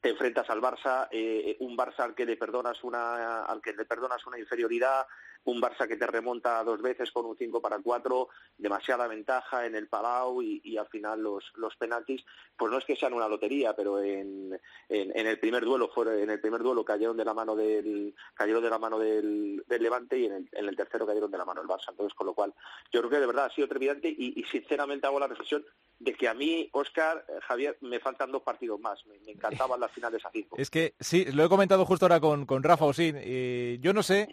[0.01, 3.85] te enfrentas al Barça, eh, un Barça al que le perdonas una, al que le
[3.85, 5.07] perdonas una inferioridad,
[5.49, 9.75] un Barça que te remonta dos veces con un 5 para 4, demasiada ventaja en
[9.75, 12.23] el Palau y, al final los, los penaltis,
[12.57, 14.59] pues no es que sean una lotería, pero en,
[14.89, 18.15] en, en, el primer duelo fue, en el primer duelo cayeron de la mano del
[18.35, 21.39] cayeron de la mano del, del Levante y en el, en el, tercero cayeron de
[21.39, 21.91] la mano del Barça.
[21.91, 22.53] Entonces, con lo cual,
[22.93, 25.65] yo creo que de verdad ha sido trepidante y, sinceramente hago la reflexión
[25.99, 29.05] de que a mí, Oscar, eh, Javier, me faltan dos partidos más.
[29.07, 30.57] Me, encantaban las finales a cinco.
[30.59, 33.17] Es que sí, lo he comentado justo ahora con, con Rafa Osín.
[33.19, 34.29] Eh, yo no sé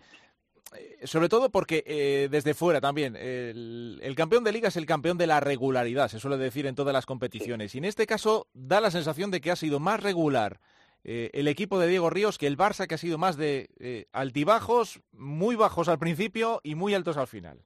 [1.04, 5.18] sobre todo porque eh, desde fuera también, el, el, campeón de liga es el campeón
[5.18, 7.76] de la regularidad, se suele decir en todas las competiciones.
[7.76, 10.60] Y en este caso da la sensación de que ha sido más regular
[11.08, 14.08] eh, el equipo de Diego Ríos que el Barça, que ha sido más de eh,
[14.12, 17.60] altibajos, muy bajos al principio y muy altos al final.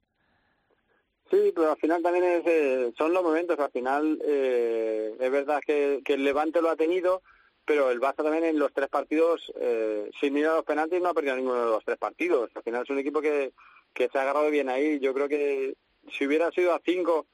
[1.30, 3.58] Sí, pero al final también es, eh, son los momentos.
[3.58, 7.22] Al final es verdad que, que el Levante lo ha tenido,
[7.70, 11.14] pero el Barça también en los tres partidos, eh, sin mirar los penaltis, no ha
[11.14, 12.50] perdido ninguno de los tres partidos.
[12.56, 13.52] Al final es un equipo que,
[13.94, 14.98] que se ha agarrado bien ahí.
[14.98, 15.76] Yo creo que
[16.10, 17.28] si hubiera sido a cinco,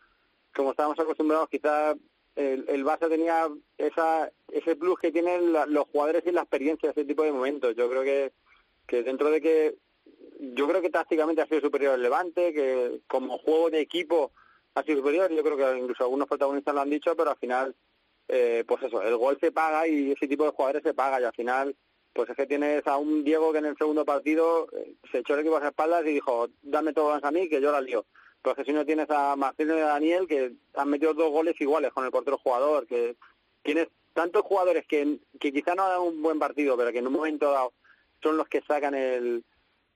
[0.55, 1.97] como estábamos acostumbrados, quizás
[2.35, 6.91] el, el Barça tenía esa, ese plus que tienen la, los jugadores y la experiencia
[6.91, 7.75] ese tipo de momentos.
[7.75, 8.33] Yo creo que,
[8.87, 9.77] que dentro de que
[10.39, 14.33] yo creo que tácticamente ha sido superior el Levante, que como juego de equipo
[14.75, 17.75] ha sido superior, yo creo que incluso algunos protagonistas lo han dicho, pero al final
[18.29, 21.25] eh, pues eso, el gol se paga y ese tipo de jugadores se paga y
[21.25, 21.77] al final
[22.13, 25.35] pues es que tienes a un Diego que en el segundo partido eh, se echó
[25.35, 28.07] el equipo a las espaldas y dijo, dame todo a mí que yo la lío.
[28.43, 31.31] Pero es que si no tienes a Martín y a Daniel que han metido dos
[31.31, 33.17] goles iguales con el portero jugador, que
[33.63, 37.13] tienes tantos jugadores que, que quizá no hagan un buen partido, pero que en un
[37.13, 37.73] momento dado
[38.23, 39.45] son los que sacan el,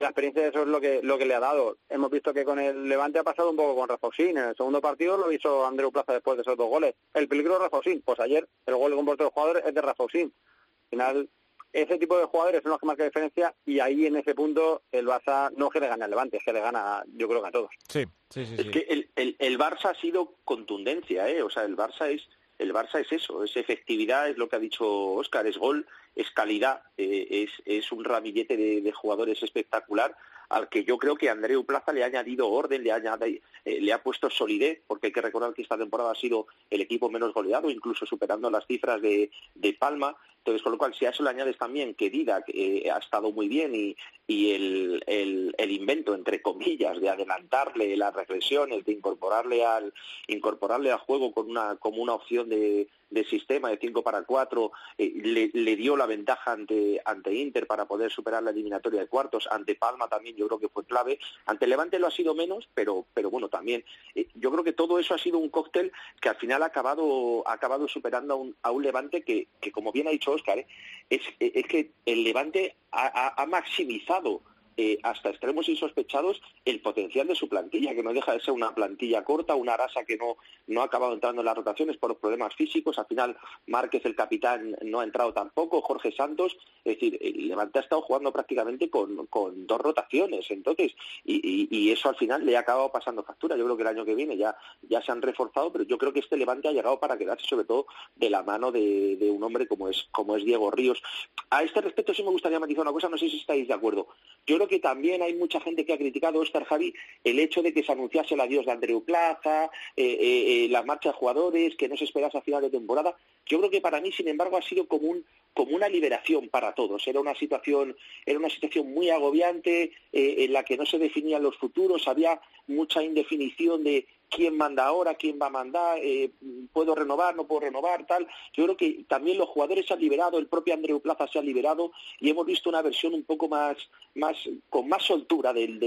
[0.00, 1.76] la experiencia de eso es lo que lo que le ha dado.
[1.88, 4.38] Hemos visto que con el Levante ha pasado un poco con Rafausín.
[4.38, 6.94] En el segundo partido lo hizo Andreu Plaza después de esos dos goles.
[7.12, 8.02] El peligro de Rafausín.
[8.02, 10.32] Pues ayer el gol con portero jugadores es de Rafausín.
[10.32, 11.28] Al final,
[11.72, 15.06] ese tipo de jugadores son los que marcan diferencia y ahí en ese punto el
[15.06, 17.48] Barça no es que le gane al Levante, es que le gana yo creo que
[17.48, 17.70] a todos.
[17.86, 18.54] Sí, sí, sí.
[18.56, 18.70] Es sí.
[18.70, 21.42] que el, el, el Barça ha sido contundencia, ¿eh?
[21.42, 22.26] O sea, el Barça es
[22.58, 26.30] el Barça es eso, es efectividad, es lo que ha dicho Óscar, es gol, es
[26.30, 30.16] calidad, eh, es, es un ramillete de, jugadores espectacular
[30.48, 33.40] al que yo creo que Andreu Plaza le ha añadido orden, le ha, eh,
[33.80, 37.08] le ha puesto solidez, porque hay que recordar que esta temporada ha sido el equipo
[37.08, 40.16] menos goleado, incluso superando las cifras de, de Palma.
[40.40, 43.30] Entonces, con lo cual, si a eso le añades también que Didac eh, ha estado
[43.30, 43.94] muy bien y,
[44.26, 49.92] y el, el, invento, entre comillas, de adelantarle las reflexiones, de incorporarle al,
[50.28, 54.70] incorporarle al juego con una, como una opción de, de sistema de 5 para 4,
[54.98, 59.08] eh, le, le, dio la ventaja ante, ante Inter para poder superar la eliminatoria de
[59.08, 62.68] cuartos, ante Palma también yo creo que fue clave, ante Levante lo ha sido menos,
[62.72, 66.28] pero, pero bueno, también eh, yo creo que todo eso ha sido un cóctel que
[66.28, 69.90] al final ha acabado, ha acabado superando a un, a un Levante que, que, como
[69.92, 70.66] bien ha dicho Eh,
[71.10, 74.42] es, es, que el Levante ha maximizado
[74.82, 78.74] eh, hasta extremos insospechados el potencial de su plantilla, que no deja de ser una
[78.74, 80.38] plantilla corta, una rasa que no,
[80.68, 82.98] no ha acabado entrando en las rotaciones por problemas físicos.
[82.98, 86.56] Al final, Márquez, el capitán, no ha entrado tampoco, Jorge Santos.
[86.82, 90.50] Es decir, el Levante ha estado jugando prácticamente con, con dos rotaciones.
[90.50, 90.94] Entonces,
[91.26, 93.58] y, y, eso al final le ha acabado pasando factura.
[93.58, 94.56] Yo creo que el año que viene ya,
[94.88, 97.66] ya se han reforzado, pero yo creo que este Levante ha llegado para quedarse, sobre
[97.66, 101.02] todo de la mano de, un hombre como es, como es Diego Ríos.
[101.50, 104.08] A este respecto sí me gustaría matizar una cosa, no sé si estáis de acuerdo.
[104.46, 107.74] Yo creo que también hay mucha gente que ha criticado, Oscar Javi, el hecho de
[107.74, 109.64] que se anunciase el adiós de Andreu Plaza,
[109.96, 113.14] eh, eh, eh, la marcha de jugadores, que no se esperase a final de temporada.
[113.46, 116.72] Yo creo que para mí, sin embargo, ha sido como, un, como una liberación para
[116.72, 117.06] todos.
[117.08, 121.56] Era una situación, era una situación muy agobiante en la que no se definían los
[121.56, 126.30] futuros, había mucha indefinición de quién manda ahora, quién va a mandar, eh,
[126.72, 128.26] puedo renovar, no puedo renovar, tal.
[128.52, 131.42] Yo creo que también los jugadores se han liberado, el propio Andreu Plaza se ha
[131.42, 133.76] liberado y hemos visto una versión un poco más,
[134.14, 134.36] más
[134.70, 135.78] con más soltura del,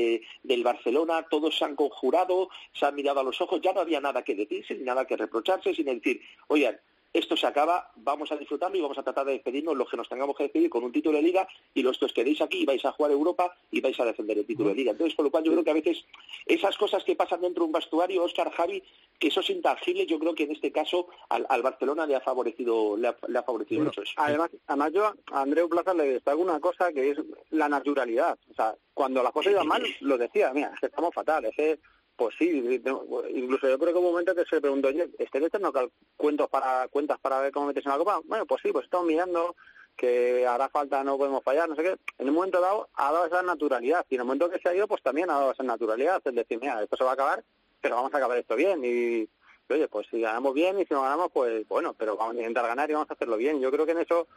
[0.43, 4.01] del Barcelona, todos se han conjurado, se han mirado a los ojos, ya no había
[4.01, 6.79] nada que decirse, ni nada que reprocharse, sin decir, oigan,
[7.13, 10.10] esto se acaba, vamos a disfrutarlo y vamos a tratar de despedirnos los que nos
[10.10, 12.65] tengamos que despedir con un título de liga y los que os quedéis aquí y
[12.65, 14.91] vais a jugar Europa y vais a defender el título de liga.
[14.91, 16.06] Entonces, por lo cual yo creo que a veces
[16.47, 18.84] esas cosas que pasan dentro de un vestuario, Oscar Javi,
[19.19, 22.97] que eso es intangible, yo creo que en este caso al, Barcelona le ha favorecido,
[22.97, 24.13] le ha, favorecido mucho eso.
[24.17, 27.17] Además, además yo a Andreu Plaza le destaco una cosa que es
[27.52, 28.38] la naturalidad.
[28.49, 31.80] O sea, cuando las cosas iban mal, lo decía, mira, estamos fatal, es que
[32.15, 32.82] pues sí,
[33.30, 35.73] incluso yo creo que un momento que se preguntó, oye, ¿estáis echando
[36.15, 38.21] cuentos para, cuentas para ver cómo metes en la copa?
[38.26, 39.56] Bueno, pues sí, pues estamos mirando
[39.95, 41.95] que hará falta, no podemos fallar, no sé qué.
[42.17, 44.76] En un momento dado ha dado esa naturalidad y en el momento que se ha
[44.76, 46.21] ido, pues también ha dado esa naturalidad.
[46.23, 47.43] Es decir, mira, esto se va a acabar,
[47.82, 49.28] pero vamos a acabar esto bien y,
[49.71, 52.67] oye, pues si ganamos bien y si no ganamos, pues bueno, pero vamos a intentar
[52.67, 53.60] ganar y vamos a hacerlo bien.
[53.60, 54.28] Yo creo que en eso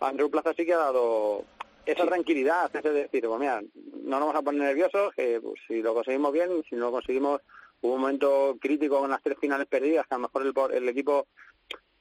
[0.00, 1.44] Andrew Plaza sí que ha dado
[1.86, 5.82] esa tranquilidad, es decir, pues mira, no nos vamos a poner nerviosos, que pues, si
[5.82, 7.40] lo conseguimos bien, si no lo conseguimos,
[7.80, 11.26] hubo un momento crítico con las tres finales perdidas, que a lo mejor el, equipo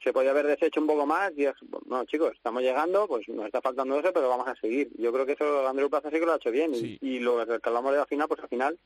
[0.04, 3.46] se podía haber deshecho un poco más y es, bueno chicos, estamos llegando, pues nos
[3.46, 4.90] está faltando eso, pero vamos a seguir.
[4.98, 7.60] Yo creo que eso Andrés Plaza sí que lo ha hecho bien y, lo que
[7.64, 8.80] hablamos de la final, pues al final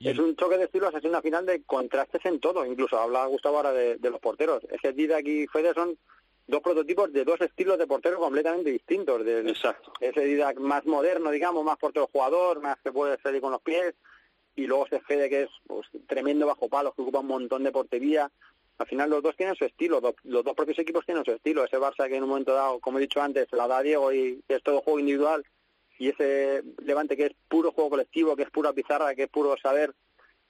[0.00, 3.56] es un choque de estilos, es una final de contrastes en todo, incluso habla Gustavo
[3.56, 4.62] ahora de, los porteros.
[4.70, 5.96] Ese Didac y Fede son
[6.46, 9.24] dos prototipos de dos estilos de portero completamente distintos.
[9.24, 9.92] Del, Exacto.
[10.00, 13.94] Ese Didac más moderno, digamos, más portero jugador, más que puede salir con los pies,
[14.54, 17.72] y luego ese Fede que es pues, tremendo bajo palos, que ocupa un montón de
[17.72, 18.30] portería.
[18.78, 21.64] Al final los dos tienen su estilo, los dos propios equipos tienen su estilo.
[21.64, 24.42] Ese Barça que en un momento dado, como he dicho antes, la da Diego y
[24.48, 25.44] es todo juego individual,
[25.98, 29.56] y ese Levante que es puro juego colectivo, que es pura pizarra, que es puro
[29.56, 29.94] saber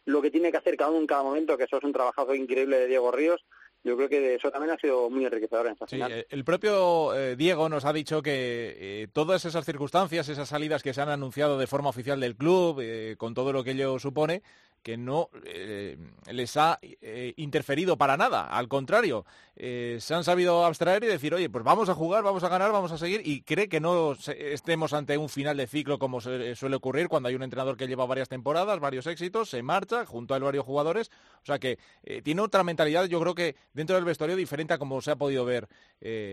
[0.04, 2.34] lo que tiene que hacer cada uno en cada momento, que eso es un trabajo
[2.34, 3.44] increíble de Diego Ríos
[3.86, 7.14] yo creo que eso también ha sido muy enriquecedor en esta sí, eh, El propio
[7.14, 11.08] eh, Diego nos ha dicho que eh, todas esas circunstancias, esas salidas que se han
[11.08, 12.82] anunciado de forma oficial del club,
[13.16, 14.42] con todo lo que ello supone,
[14.86, 15.96] que no eh,
[16.30, 18.46] les ha eh, interferido para nada.
[18.46, 22.44] Al contrario, eh, se han sabido abstraer y decir, oye, pues vamos a jugar, vamos
[22.44, 23.20] a ganar, vamos a seguir.
[23.24, 27.34] Y cree que no estemos ante un final de ciclo como suele ocurrir cuando hay
[27.34, 31.10] un entrenador que lleva varias temporadas, varios éxitos, se marcha junto a varios jugadores.
[31.42, 31.80] O sea que
[32.22, 35.44] tiene otra mentalidad, yo creo que dentro del vestuario diferente a como se ha podido
[35.44, 35.68] ver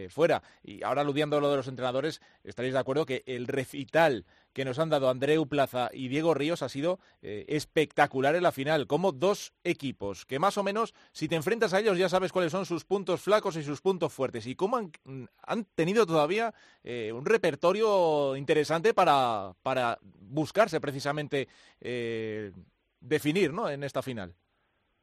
[0.10, 0.44] fuera.
[0.64, 4.66] Y ahora aludiendo a lo de los entrenadores, estaréis de acuerdo que el recital que
[4.66, 8.88] nos han dado Andreu Plaza y Diego Ríos ha sido eh, espectacular en la final,
[8.88, 12.52] como dos equipos que más o menos, si te enfrentas a ellos ya sabes cuáles
[12.52, 17.26] son sus puntos flacos y sus puntos fuertes y cómo han, tenido todavía eh, un
[17.26, 21.48] repertorio interesante para, para buscarse precisamente
[21.82, 22.52] eh,
[23.00, 23.70] definir ¿no?
[23.70, 24.34] en esta final.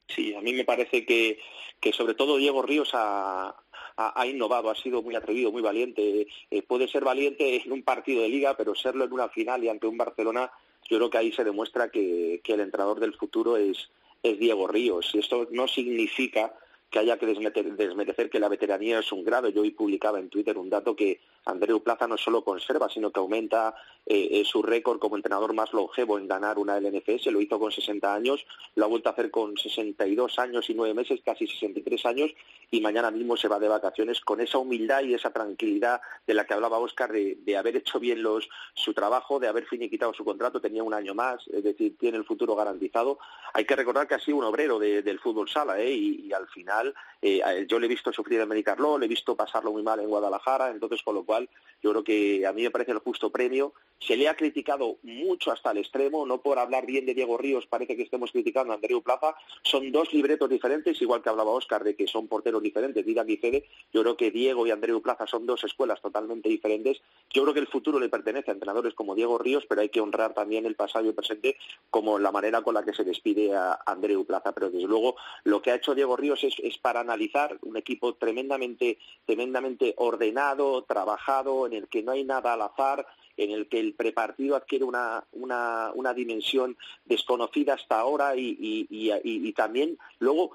[0.09, 1.39] Sí, a mí me parece que,
[1.81, 3.55] que sobre todo Diego Ríos ha,
[4.01, 6.27] ha, innovado, ha sido muy atrevido, muy valiente.
[6.51, 9.69] Eh, puede ser valiente en un partido de liga, pero serlo en una final y
[9.69, 10.51] ante un Barcelona,
[10.89, 13.91] yo creo que ahí se demuestra que, el entrenador del futuro es,
[14.23, 15.11] es Diego Ríos.
[15.15, 16.55] Y esto no significa
[16.91, 19.49] que haya que desmerecer que la veteranía es un grado.
[19.49, 23.21] Yo hoy publicaba en Twitter un dato que Andreu Plaza no solo conserva, sino que
[23.21, 23.75] aumenta
[24.05, 27.27] eh, eh, su récord como entrenador más longevo en ganar una LNFS.
[27.27, 30.95] Lo hizo con 60 años, lo ha vuelto a hacer con 62 años y 9
[30.95, 32.31] meses, casi 63 años,
[32.71, 36.45] y mañana mismo se va de vacaciones con esa humildad y esa tranquilidad de la
[36.45, 40.61] que hablaba Oscar, de, haber hecho bien los, su trabajo, de haber finiquitado su contrato,
[40.61, 43.19] tenía un año más, es decir, tiene el futuro garantizado.
[43.55, 45.93] Hay que recordar que ha sido un obrero del fútbol sala, ¿eh?
[45.93, 46.80] y, al final
[47.23, 50.09] eh, yo le he visto sufrir en Medicarlo, le he visto pasarlo muy mal en
[50.09, 51.49] Guadalajara, entonces con lo cual
[51.83, 53.73] yo creo que a mí me parece el justo premio.
[53.99, 57.67] Se le ha criticado mucho hasta el extremo, no por hablar bien de Diego Ríos
[57.67, 59.35] parece que estemos criticando a Andreu Plaza.
[59.63, 63.37] Son dos libretos diferentes, igual que hablaba Óscar de que son porteros diferentes, Didan y
[63.37, 63.67] Fede.
[63.93, 67.03] Yo creo que Diego y Andreu Plaza son dos escuelas totalmente diferentes.
[67.31, 70.01] Yo creo que el futuro le pertenece a entrenadores como Diego Ríos, pero hay que
[70.01, 71.57] honrar también el pasado y el presente
[71.91, 74.53] como la manera con la que se despide a Andreu Plaza.
[74.53, 78.15] Pero desde luego lo que ha hecho Diego Ríos es, es para analizar un equipo
[78.15, 83.07] tremendamente, tremendamente ordenado, trabajado, en el que no hay nada al azar,
[83.37, 88.57] en el que el prepartido adquiere una, una, una dimensión desconocida hasta ahora y,
[88.91, 90.53] y, también luego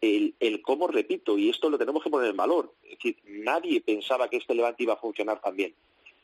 [0.00, 3.80] el, el, cómo, repito, y esto lo tenemos que poner en valor, es decir, nadie
[3.80, 5.74] pensaba que este Levante iba a funcionar tan bien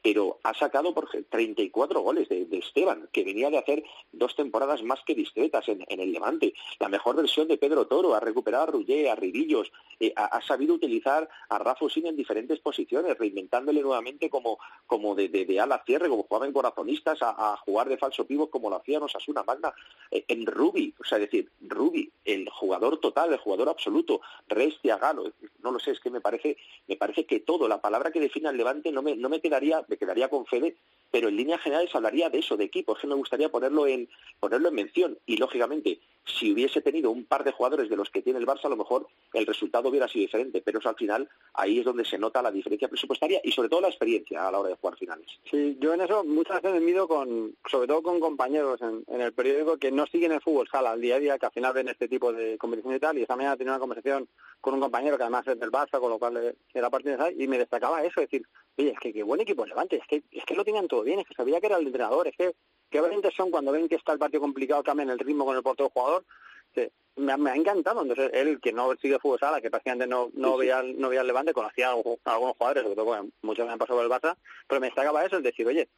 [0.02, 5.00] pero ha sacado por 34 goles de, Esteban, que venía de hacer dos temporadas más
[5.04, 6.54] que discretas en, el Levante.
[6.78, 10.74] La mejor versión de Pedro Toro, ha recuperado a Rullé, a Rivillos, eh, ha, sabido
[10.74, 15.82] utilizar a Rafa Usín en diferentes posiciones, reinventándole nuevamente como, como de, de, de, ala
[15.84, 19.72] cierre, como jugaba en corazonistas, a, jugar de falso pivo como lo hacía Osasuna Magna.
[20.10, 24.96] Eh, en Rubi, o sea, es decir, Rubi, el jugador total, el jugador absoluto, Restia,
[24.96, 25.32] Galo,
[25.62, 28.48] no lo sé, es que me parece, me parece que todo, la palabra que define
[28.48, 30.76] al Levante no me, no me quedaría me quedaría con Fede,
[31.10, 34.68] pero en líneas generales hablaría de eso, de equipos, que me gustaría ponerlo en, ponerlo
[34.68, 35.18] en mención.
[35.26, 38.66] Y lógicamente, si hubiese tenido un par de jugadores de los que tiene el Barça,
[38.66, 42.04] a lo mejor el resultado hubiera sido diferente, pero eso al final ahí es donde
[42.04, 44.96] se nota la diferencia presupuestaria y sobre todo la experiencia a la hora de jugar
[44.96, 45.26] finales.
[45.50, 49.32] Sí, yo en eso muchas veces me mido con, sobre todo con compañeros en, el
[49.32, 51.88] periódico que no siguen el fútbol sala al día a día, que al final ven
[51.88, 54.28] este tipo de competición y tal, y esta mañana tenía una conversación
[54.60, 57.48] con un compañero que además es del Barça, con lo cual era parte de y
[57.48, 58.46] me destacaba eso, es decir,
[58.80, 61.20] oye, es que qué buen equipo Levante, es que, es que lo tenían todo bien,
[61.20, 62.54] es que sabía que era el entrenador, es que
[62.90, 65.62] qué valientes son cuando ven que está el partido complicado, cambian el ritmo con el
[65.62, 66.24] portero jugador,
[66.72, 68.02] que me, me, ha encantado.
[68.02, 71.20] Entonces, él, que no sigue fútbol sala, que prácticamente no, no, sí, veía, no veía
[71.20, 74.04] el Levante, conocía a, a algunos jugadores, sobre todo bueno, muchos me han pasado por
[74.04, 74.36] el Barça,
[74.68, 75.88] pero me destacaba eso, es decir, oye,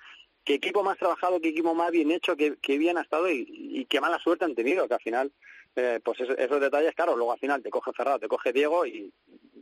[0.44, 3.46] qué equipo más trabajado, qué equipo más bien hecho, qué, qué bien ha estado y,
[3.48, 5.32] y, qué mala suerte han tenido, que al final,
[5.76, 8.86] eh, pues esos, esos detalles, claro, luego al final te coge Ferrado, te coge Diego
[8.86, 9.12] y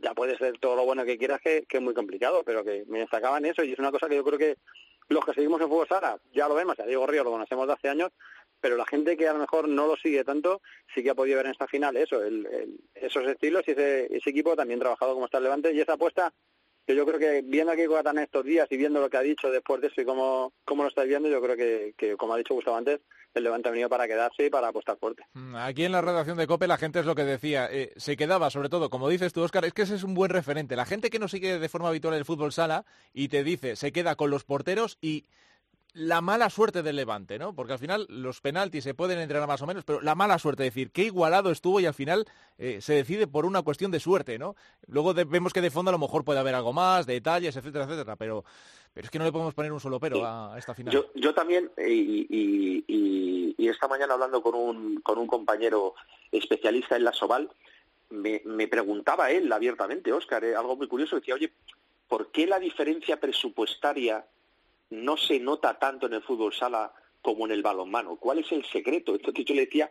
[0.03, 2.85] ya puede ser todo lo bueno que quieras, que, que es muy complicado, pero que
[2.89, 4.57] me destacaban eso y es una cosa que yo creo que
[5.09, 7.73] los que seguimos en fútbol sala, ya lo vemos, a Diego Río lo conocemos de
[7.73, 8.11] hace años,
[8.61, 10.63] pero la gente que a lo mejor no lo sigue tanto,
[10.95, 14.15] sí que ha podido ver en esta final eso, el, el, esos estilos y ese,
[14.15, 16.33] ese equipo también trabajado como está el Levante y esa apuesta
[16.87, 19.81] yo creo que viendo aquí Guatán estos días y viendo lo que ha dicho después
[19.81, 22.55] de eso y cómo, cómo lo estáis viendo, yo creo que, que, como ha dicho
[22.55, 23.01] Gustavo antes,
[23.35, 25.25] el Levante ha venido para quedarse y para apostar fuerte.
[25.55, 28.51] Aquí en la redacción de COPE la gente es lo que decía, eh, se quedaba
[28.51, 30.77] sobre todo, como dices tú, Óscar, es que ese es un buen referente.
[30.77, 33.93] La gente que no sigue de forma habitual el fútbol sala y te dice, se
[33.93, 35.27] queda con los porteros y
[35.95, 37.55] la mala suerte del Levante, ¿no?
[37.55, 40.67] Porque al final los penaltis se pueden entrenar más o menos, pero la mala suerte,
[40.67, 42.27] es decir, qué igualado estuvo y al final
[42.59, 44.55] eh, se decide por una cuestión de suerte, ¿no?
[44.87, 47.85] Luego de, vemos que de fondo a lo mejor puede haber algo más, detalles, etcétera,
[47.85, 48.45] etcétera, pero,
[48.93, 50.93] pero es que no le podemos poner un solo pero a, a esta final.
[50.93, 55.95] Yo, yo también, y, y, y, y, esta mañana hablando con un, con un compañero
[56.31, 57.51] especialista en la Soval,
[58.11, 61.53] me, me preguntaba él abiertamente, Óscar, eh, algo muy curioso, decía, oye,
[62.09, 64.27] ¿por qué la diferencia presupuestaria
[64.91, 68.17] no se nota tanto en el fútbol sala como en el balonmano.
[68.17, 69.15] ¿Cuál es el secreto?
[69.15, 69.91] Esto que yo le decía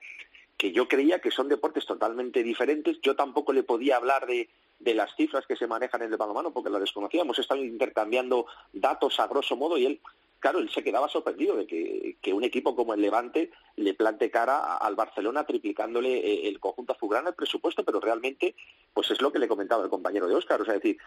[0.58, 3.00] que yo creía que son deportes totalmente diferentes.
[3.02, 6.52] Yo tampoco le podía hablar de, de las cifras que se manejan en el balonmano
[6.52, 7.28] porque las desconocíamos.
[7.28, 10.02] Hemos estado intercambiando datos a grosso modo y él
[10.40, 14.78] claro, él se quedaba sorprendido de que, un equipo como el Levante le plante cara
[14.78, 18.56] al Barcelona triplicándole eh, el conjunto azulgrana el presupuesto, pero realmente,
[18.94, 20.98] pues es lo que le comentaba el compañero de Óscar, o sea, es decir,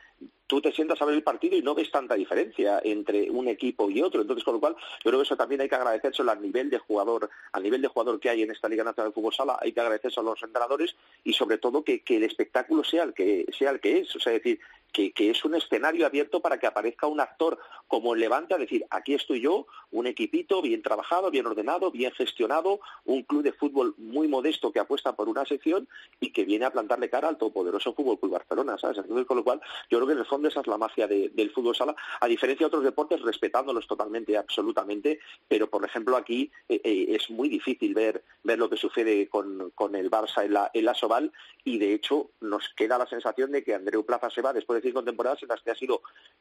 [0.47, 3.89] tú te sientas a ver el partido y no ves tanta diferencia entre un equipo
[3.89, 6.43] y otro, entonces con lo cual yo creo que eso también hay que agradecérselo al
[6.43, 9.33] nivel de jugador, al nivel de jugador que hay en esta Liga Nacional de Fútbol
[9.33, 13.05] Sala, hay que agradecerse a los entrenadores y sobre todo que, que el espectáculo sea
[13.05, 14.61] el que sea el que es, o sea, es decir,
[14.93, 17.59] que, que, es un escenario abierto para que aparezca un actor
[17.93, 22.11] como el Levante a decir, aquí estoy yo, un equipito bien trabajado, bien ordenado, bien
[22.13, 25.87] gestionado, un club de fútbol muy modesto que apuesta por una sección
[26.19, 29.03] y que viene a plantarle cara al todopoderoso Fútbol Club Barcelona, ¿sabes?
[29.27, 31.51] Con lo cual, yo creo que en el fondo esa es la magia de, del
[31.51, 36.81] fútbol sala, a diferencia de otros deportes, respetándolos totalmente, absolutamente, pero por ejemplo aquí eh,
[36.83, 40.71] eh, es muy difícil ver, ver lo que sucede con, con el Barça en la,
[40.73, 41.31] en la Soval
[41.63, 44.89] y de hecho nos queda la sensación de que Andreu Plaza se va después de
[44.89, 46.01] cinco temporadas en las que ha sido,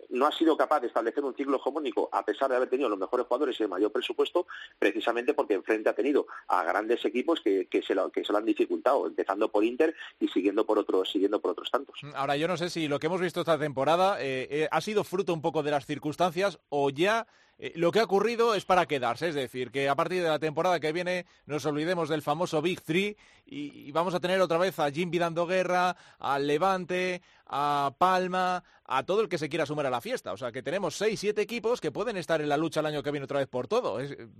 [0.10, 3.00] no ha sido capaz de establecer un ciclo hegemónico a pesar de haber tenido los
[3.00, 4.46] mejores jugadores y el mayor presupuesto,
[4.78, 8.38] precisamente porque enfrente ha tenido a grandes equipos que, que, se, lo, que se lo
[8.38, 12.00] han dificultado, empezando por Inter y siguiendo por otros, siguiendo por otros tantos.
[12.16, 15.04] Ahora, yo no sé si lo que hemos visto esta temporada eh, eh, ha sido
[15.04, 17.28] fruto un poco de las circunstancias o ya
[17.64, 20.40] eh, lo que ha ocurrido es para quedarse, es decir, que a partir de la
[20.40, 24.80] temporada que viene nos olvidemos del famoso Big Three y, vamos a tener otra vez
[24.80, 29.86] a Jim dando guerra, al Levante, a Palma, a todo el que se quiera sumar
[29.86, 30.34] a la fiesta.
[30.34, 33.04] O sea, que tenemos seis, siete equipos que pueden estar en la lucha el año
[33.04, 34.00] que viene otra vez por todo.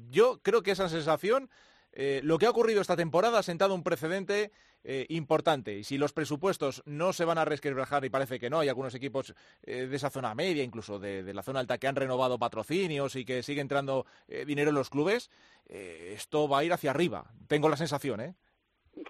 [0.10, 1.48] yo creo que esa sensación
[1.94, 4.52] eh, lo que ha ocurrido esta temporada ha sentado un precedente
[4.84, 8.60] eh, importante y si los presupuestos no se van a resquebrajar y parece que no,
[8.60, 9.34] hay algunos equipos
[9.64, 13.26] eh, de esa zona media, incluso de, la zona alta, que han renovado patrocinios y
[13.26, 14.06] que sigue entrando
[14.46, 15.30] dinero en los clubes,
[15.68, 17.26] esto va a ir hacia arriba.
[17.48, 18.34] Tengo la sensación, ¿eh?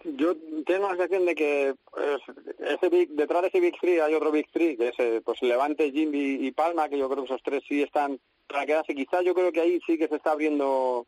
[0.04, 1.76] Yo tengo la sensación de que
[2.60, 6.46] ese detrás de ese Big Three hay otro Big Three, que es pues Levante, Jimmy
[6.46, 8.94] y Palma, que yo creo que esos tres sí están para quedarse.
[8.94, 11.08] Quizás yo creo que ahí sí que se está abriendo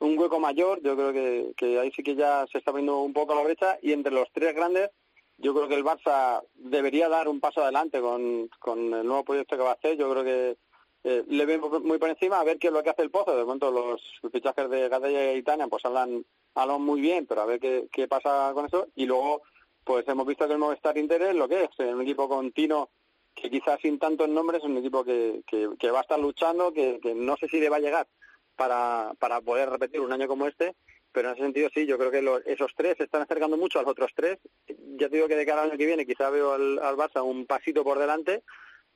[0.00, 3.12] un hueco mayor, yo creo que, que ahí sí que ya se está viendo un
[3.12, 4.90] poco la brecha y entre los tres grandes
[5.38, 9.56] yo creo que el Barça debería dar un paso adelante con, con el nuevo proyecto
[9.56, 10.56] que va a hacer, yo creo que
[11.04, 13.36] eh, le vemos muy por encima a ver qué es lo que hace el Pozo,
[13.36, 14.00] de momento los
[14.32, 16.24] fichajes de Gadella y Italia pues hablan,
[16.54, 18.88] hablan muy bien, pero a ver qué, pasa con eso.
[18.94, 19.42] Y luego
[19.84, 22.88] pues hemos visto que el Movistar Inter es lo que es, un equipo continuo
[23.34, 26.72] que quizás sin tantos nombres es un equipo que, que, que va a estar luchando,
[26.72, 28.06] que, que no sé si le va a llegar
[28.56, 30.74] para, para poder repetir un año como este,
[31.12, 33.82] pero en ese sentido sí, yo creo que esos tres se están acercando mucho a
[33.82, 34.38] los otros tres.
[34.96, 37.46] Ya te digo que de cada año que viene quizá veo al, al Barça un
[37.46, 38.42] pasito por delante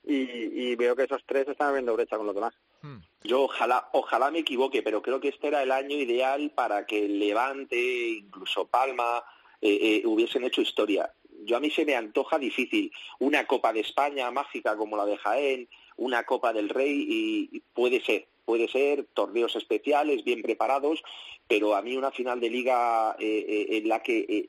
[0.05, 2.55] y, veo que esos tres están abriendo brecha con los demás.
[2.83, 2.99] Hmm.
[3.23, 7.09] Yo ojalá, ojalá me equivoque, pero creo que este era el año ideal para que
[7.09, 9.23] Levante, incluso Palma,
[9.61, 11.13] eh, eh, hubiesen hecho historia.
[11.45, 15.19] Yo a mí se me antoja difícil una Copa de España mágica como la de
[15.19, 17.07] Jaén, una Copa del Rey
[17.51, 21.03] y puede ser, puede ser, torneos especiales, bien preparados,
[21.49, 24.46] pero a mí una final de liga eh, eh, en la que eh,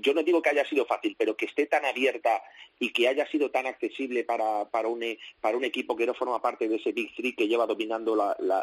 [0.00, 2.40] yo no digo que haya sido fácil, pero que esté tan abierta
[2.78, 6.76] y que haya sido tan accesible para, para, un, equipo que no forma parte de
[6.76, 8.14] ese Big Three que lleva dominando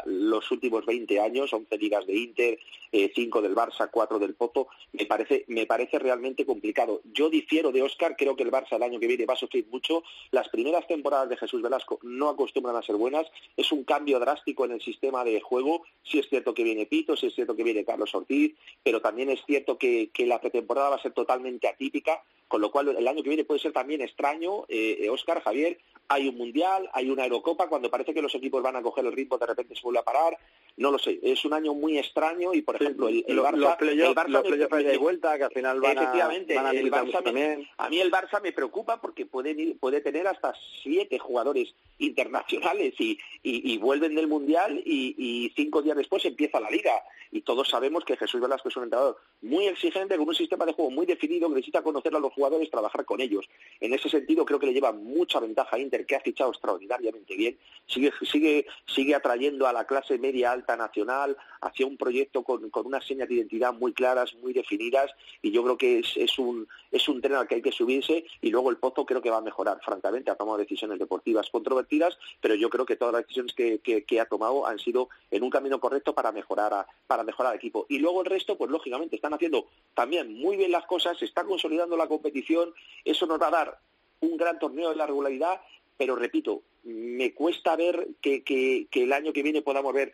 [0.06, 2.58] los últimos 20 años, 11 ligas de Inter,
[2.92, 7.02] 5 del Barça, 4 del Poto, me parece, me parece realmente complicado.
[7.12, 9.66] Yo difiero de Oscar, creo que el Barça el año que viene va a sufrir
[9.68, 10.04] mucho.
[10.30, 13.26] Las primeras temporadas de Jesús Velasco no acostumbran a ser buenas,
[13.56, 15.82] es un cambio drástico en el sistema de juego.
[16.04, 19.30] Sí es cierto que viene Pito, sí es cierto que viene Carlos Ortiz, pero también
[19.30, 23.22] es cierto que, la pretemporada va a ser totalmente atípica, con lo cual el año
[23.22, 24.66] que viene puede ser también extraño.
[24.68, 28.76] Eh, Oscar, Javier, hay un mundial, hay una Eurocopa, cuando parece que los equipos van
[28.76, 30.38] a coger el ritmo, de repente se vuelve a parar.
[30.76, 33.78] No lo sé, es un año muy extraño y, por ejemplo, el, Barça...
[33.94, 37.68] Los Barça de vuelta, que al final van efectivamente, a, el Barça también.
[37.76, 40.52] A mí el Barça me preocupa porque puede, puede tener hasta
[40.82, 46.92] siete jugadores internacionales y, y, vuelven del mundial y, cinco días después empieza la liga.
[47.30, 50.72] Y todos sabemos que Jesús Velasco es un entrenador muy exigente, con un sistema de
[50.72, 53.48] juego muy definido, que necesita conocer a los jugadores, trabajar con ellos.
[53.80, 57.36] En ese sentido, creo que le lleva mucha ventaja a Inter, que ha fichado extraordinariamente
[57.36, 57.58] bien.
[57.86, 62.86] Sigue, sigue, sigue atrayendo a la clase media alta nacional hacia un proyecto con, con
[62.86, 65.10] unas señas de identidad muy claras, muy definidas.
[65.42, 68.24] Y yo creo que es, es, un, es un tren al que hay que subirse.
[68.40, 69.80] Y luego el Pozo creo que va a mejorar.
[69.84, 74.20] Francamente, ha tomado decisiones deportivas controvertidas, pero yo creo que todas las decisiones que, que,
[74.20, 77.86] ha tomado han sido en un camino correcto para mejorar, para mejorar el equipo.
[77.88, 81.44] Y luego el resto, pues lógicamente, están haciendo también muy bien las cosas, se está
[81.44, 82.72] consolidando la competición,
[83.04, 83.78] eso nos va a dar
[84.20, 85.60] un gran torneo de la regularidad,
[85.96, 90.12] pero repito, me cuesta ver que, que, el año que viene podamos ver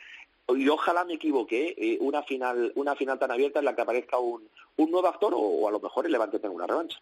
[0.56, 4.18] y ojalá me equivoque, eh, una final una final tan abierta en la que aparezca
[4.18, 6.98] un, un nuevo actor o, a lo mejor el Levante tenga una revancha.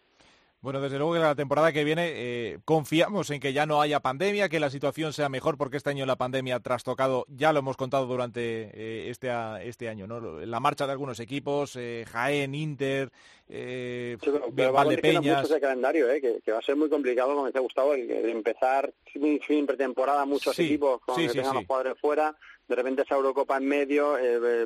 [0.60, 4.00] Bueno, desde luego que la temporada que viene eh, confiamos en que ya no haya
[4.00, 7.60] pandemia, que la situación sea mejor, porque este año la pandemia ha trastocado, ya lo
[7.60, 9.30] hemos contado durante eh, este,
[9.68, 10.40] este año, ¿no?
[10.40, 13.12] La marcha de algunos equipos, eh, Jaén, Inter,
[13.48, 14.18] eh,
[14.52, 15.42] Valdepeñas.
[15.42, 16.20] Mucho ese calendario, ¿eh?
[16.20, 20.58] que, va a ser muy complicado, como decía Gustavo, el, empezar sin, sin, pretemporada muchos
[20.58, 22.34] equipos, con que tengan los jugadores fuera,
[22.68, 24.12] de repente esa Eurocopa en medio,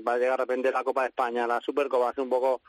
[0.07, 2.31] va a llegar de repente la Copa de España, la Supercopa, va a ser un
[2.31, 2.61] poco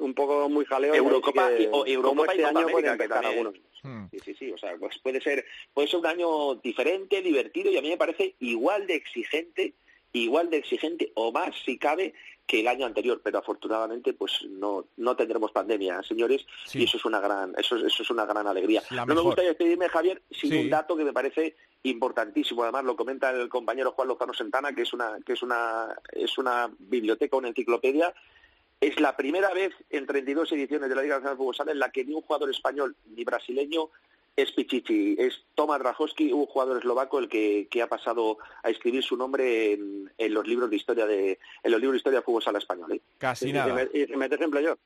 [0.00, 0.94] un poco muy jaleo.
[0.94, 3.54] Eurocopa, o Eurocopa este y año puede empezar algunos.
[3.82, 4.06] Hmm.
[4.10, 7.76] Sí, sí, sí, o sea, pues puede ser, puede ser un año diferente, divertido y
[7.76, 9.74] a mí me parece igual de exigente,
[10.12, 12.14] igual de exigente o más si cabe
[12.46, 17.04] que el año anterior, pero afortunadamente pues no, no tendremos pandemia, señores, y eso es
[17.04, 18.82] una gran, eso, eso es una gran alegría.
[18.90, 22.62] no me gustaría despedirme, Javier, sin un dato que me parece importantísimo.
[22.62, 26.38] Además lo comenta el compañero Juan Lozano Santana, que es una, que es una, es
[26.38, 28.12] una biblioteca, una enciclopedia
[28.80, 31.78] es la primera vez en 32 ediciones de la Liga Nacional de Fútbol Sala en
[31.78, 33.90] la que ni un jugador español ni brasileño
[34.36, 39.16] es Pichichi, es Tomas Rajowski, un jugador eslovaco el que, ha pasado a escribir su
[39.16, 42.58] nombre en, los libros de historia de en los libros de historia de fútbol sala
[42.58, 42.92] español.
[42.92, 43.00] ¿eh?
[43.18, 43.88] Casi y, nada.
[43.92, 44.78] Y, y, metes en playoff.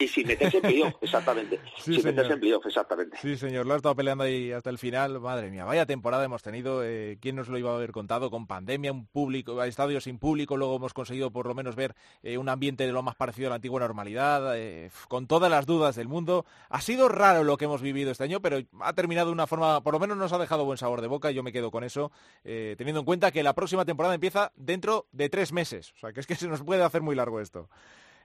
[0.00, 1.60] Y sin meterse en playoff, exactamente.
[1.76, 3.18] sin meterse en playoff, exactamente.
[3.20, 5.20] Sí, señor, lo ha estado peleando ahí hasta el final.
[5.20, 6.82] Madre mía, vaya temporada hemos tenido.
[6.82, 8.30] Eh, ¿Quién nos lo iba a haber contado?
[8.30, 12.38] Con pandemia, un público, estadios sin público, luego hemos conseguido por lo menos ver eh,
[12.38, 15.96] un ambiente de lo más parecido a la antigua normalidad, eh, con todas las dudas
[15.96, 16.46] del mundo.
[16.70, 19.82] Ha sido raro lo que hemos vivido este año, pero ha terminado de una forma,
[19.82, 21.84] por lo menos nos ha dejado buen sabor de boca y yo me quedo con
[21.84, 22.10] eso,
[22.42, 25.92] teniendo en cuenta que la próxima temporada empieza dentro de tres meses.
[25.96, 27.68] O sea, que es que se nos puede hacer muy largo esto.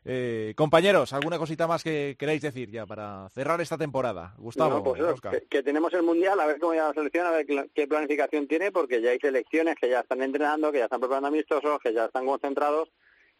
[0.07, 4.35] Eh, compañeros, ¿alguna cosita más que queráis decir ya para cerrar esta temporada?
[4.37, 5.01] Gustavo, pues
[5.49, 8.71] que, tenemos el Mundial, a ver cómo ya la selección, a ver qué planificación tiene,
[8.71, 12.05] porque ya hay selecciones que ya están entrenando, que ya están preparando amistosos, que ya
[12.05, 12.89] están concentrados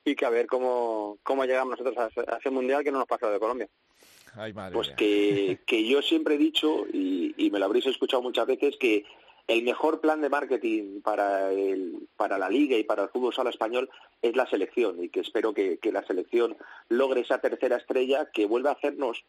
[0.03, 3.29] y que a ver cómo, cómo llegamos nosotros a, ese Mundial que no nos pasa
[3.29, 3.69] de Colombia.
[4.73, 8.75] pues que, que yo siempre he dicho, y, y me lo habréis escuchado muchas veces,
[8.77, 9.05] que
[9.47, 13.51] el mejor plan de marketing para, el, para la liga y para el fútbol sala
[13.51, 13.89] español
[14.21, 16.57] es la selección y que espero que, que la selección
[16.89, 19.23] logre esa tercera estrella que vuelva a hacernos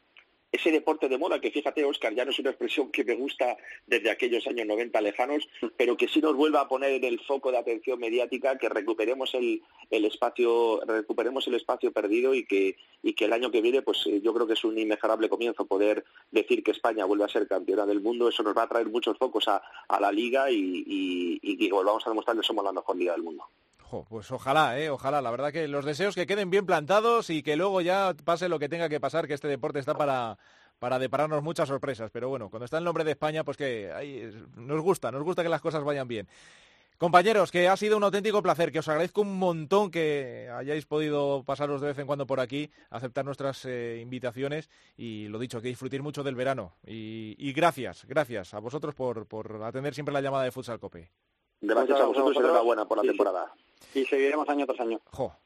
[0.52, 3.56] ese deporte de moda, que fíjate, Oscar, ya no es una expresión que me gusta
[3.86, 7.50] desde aquellos años 90 lejanos, pero que sí nos vuelva a poner en el foco
[7.50, 13.14] de atención mediática, que recuperemos el, el espacio, recuperemos el espacio perdido y que, y
[13.14, 16.04] que el año que viene, pues eh, yo creo que es un inmejorable comienzo poder
[16.30, 19.18] decir que España vuelve a ser campeona del mundo, eso nos va a traer muchos
[19.18, 22.72] focos a, a la liga y, y, y que volvamos a demostrar que somos la
[22.72, 23.44] mejor liga del mundo
[24.08, 24.90] pues ojalá, ¿eh?
[24.90, 25.22] ojalá.
[25.22, 28.58] La verdad que los deseos que queden bien plantados y que luego ya pase lo
[28.58, 30.38] que tenga que pasar, que este deporte está para,
[30.78, 32.10] para depararnos muchas sorpresas.
[32.10, 35.48] Pero bueno, cuando está el nombre de España, pues que nos gusta, nos gusta que
[35.48, 36.28] las cosas vayan bien.
[36.98, 41.44] Compañeros, que ha sido un auténtico placer, que os agradezco un montón que hayáis podido
[41.44, 45.68] pasaros de vez en cuando por aquí, aceptar nuestras eh, invitaciones y lo dicho, que
[45.68, 46.72] disfrutéis mucho del verano.
[46.86, 51.10] Y, gracias, gracias a vosotros por, por atender siempre la llamada de Futsal Cope.
[51.60, 53.52] Gracias a vosotros y enhorabuena por la temporada.
[53.94, 55.00] Y seguiremos año tras año.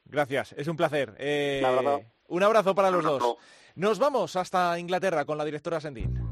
[0.05, 1.15] gracias, es un placer.
[1.17, 1.63] Eh,
[2.27, 3.37] un abrazo para los dos.
[3.75, 6.31] Nos vamos hasta Inglaterra con la directora Sendín.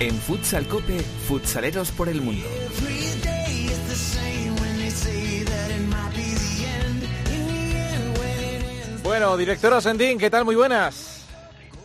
[0.00, 2.44] En Futsal Cope, futsaleros por el mundo.
[9.14, 10.44] Bueno, directora Sendín, ¿qué tal?
[10.44, 11.24] Muy buenas.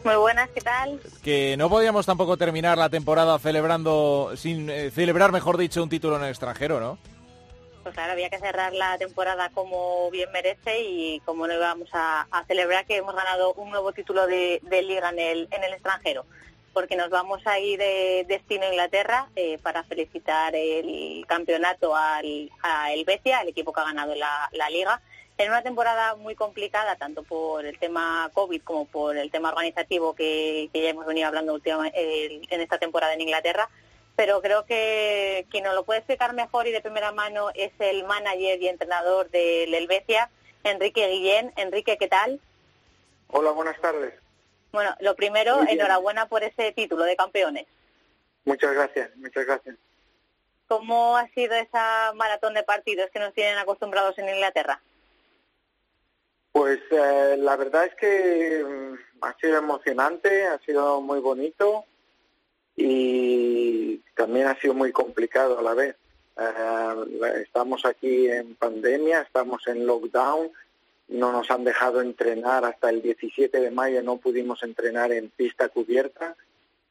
[0.04, 1.00] Muy buenas, ¿qué tal?
[1.22, 6.16] Que no podíamos tampoco terminar la temporada celebrando, sin eh, celebrar, mejor dicho, un título
[6.16, 6.98] en el extranjero, ¿no?
[7.84, 12.26] Pues claro, había que cerrar la temporada como bien merece y como no íbamos a,
[12.48, 16.26] celebrar que hemos ganado un nuevo título de, liga en el, en el extranjero
[16.74, 22.52] porque nos vamos a ir de destino a Inglaterra eh, para felicitar el campeonato al,
[22.64, 25.02] a Helvecia, el equipo que ha ganado la, la liga,
[25.40, 30.14] en una temporada muy complicada, tanto por el tema COVID como por el tema organizativo
[30.14, 33.70] que, ya hemos venido hablando últimamente en esta temporada en Inglaterra.
[34.18, 38.04] Pero creo que quien nos lo puede explicar mejor y de primera mano es el
[38.04, 40.30] manager y entrenador del Helvecia,
[40.66, 41.54] Enrique Guillén.
[41.56, 42.42] Enrique, ¿qué tal?
[43.30, 44.14] Hola, buenas tardes.
[44.74, 47.66] Bueno, lo primero, enhorabuena por ese título de campeones.
[48.44, 49.78] Muchas gracias, muchas gracias.
[50.68, 54.82] ¿Cómo ha sido esa maratón de partidos que nos tienen acostumbrados en Inglaterra?
[56.60, 61.86] Pues eh, la verdad es que mm, ha sido emocionante, ha sido muy bonito
[62.76, 65.96] y también ha sido muy complicado a la vez.
[66.38, 70.52] Eh, estamos aquí en pandemia, estamos en lockdown,
[71.08, 75.70] no nos han dejado entrenar hasta el 17 de mayo, no pudimos entrenar en pista
[75.70, 76.36] cubierta,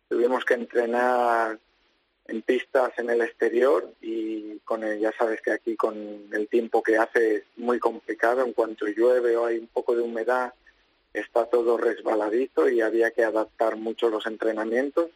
[0.09, 1.59] tuvimos que entrenar
[2.29, 5.97] en pistas en el exterior y con el, ya sabes que aquí con
[6.31, 10.03] el tiempo que hace es muy complicado, en cuanto llueve o hay un poco de
[10.03, 10.53] humedad
[11.13, 15.11] está todo resbaladito y había que adaptar mucho los entrenamientos.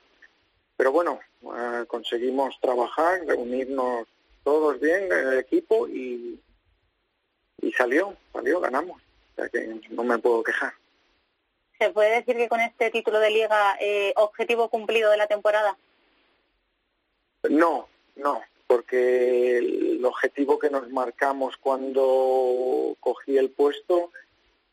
[0.77, 4.09] Pero bueno, eh, conseguimos trabajar, reunirnos
[4.43, 6.41] todos bien en el equipo y,
[7.61, 9.01] y salió, salió, ganamos.
[9.01, 10.73] O sea que no me puedo quejar.
[11.79, 15.77] ¿Se puede decir que con este título de liga, eh, objetivo cumplido de la temporada?
[17.51, 24.11] No, no, porque el objetivo que nos marcamos cuando cogí el puesto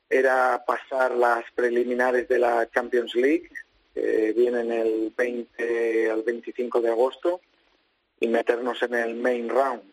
[0.09, 3.49] era pasar las preliminares de la Champions League,
[3.93, 7.41] que vienen el 20 al 25 de agosto,
[8.19, 9.83] y meternos en el main round.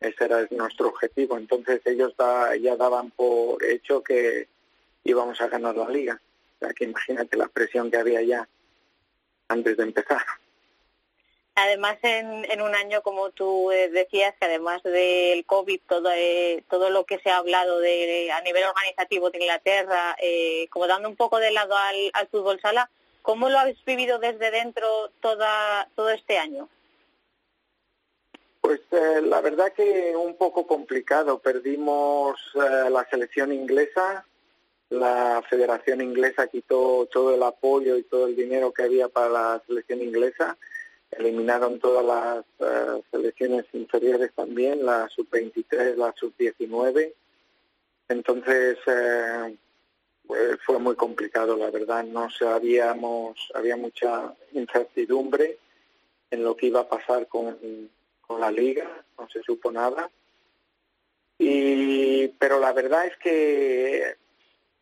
[0.00, 1.36] Ese era nuestro objetivo.
[1.36, 2.14] Entonces ellos
[2.60, 4.48] ya daban por hecho que
[5.04, 6.20] íbamos a ganar la liga.
[6.80, 8.48] Imagínate la presión que había ya
[9.48, 10.22] antes de empezar.
[11.62, 16.90] Además, en, un año, como tú eh, decías, que además del COVID, todo, eh, todo
[16.90, 21.16] lo que se ha hablado de, a nivel organizativo de Inglaterra, eh, como dando un
[21.16, 22.90] poco de lado al, fútbol sala,
[23.22, 26.70] ¿Cómo lo habéis vivido desde dentro toda, todo este año?
[28.60, 31.38] Pues eh, la verdad que un poco complicado.
[31.38, 34.24] Perdimos eh, la selección inglesa,
[34.90, 39.62] la Federación Inglesa quitó todo el apoyo y todo el dinero que había para la
[39.66, 40.58] selección inglesa,
[41.12, 47.12] eliminaron todas las eh, selecciones inferiores también, la sub-23, la sub-19.
[48.08, 48.78] Entonces
[50.26, 52.04] pues, fue muy complicado, la verdad.
[52.04, 55.58] No sabíamos, había mucha incertidumbre
[56.30, 57.56] en lo que iba a pasar con
[58.30, 58.88] con la liga,
[59.18, 60.08] no se supo nada.
[61.36, 64.14] Y, pero la verdad es que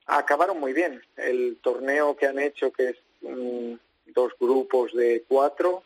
[0.05, 1.01] acabaron muy bien.
[1.17, 5.83] El torneo que han hecho, que es dos grupos de cuatro,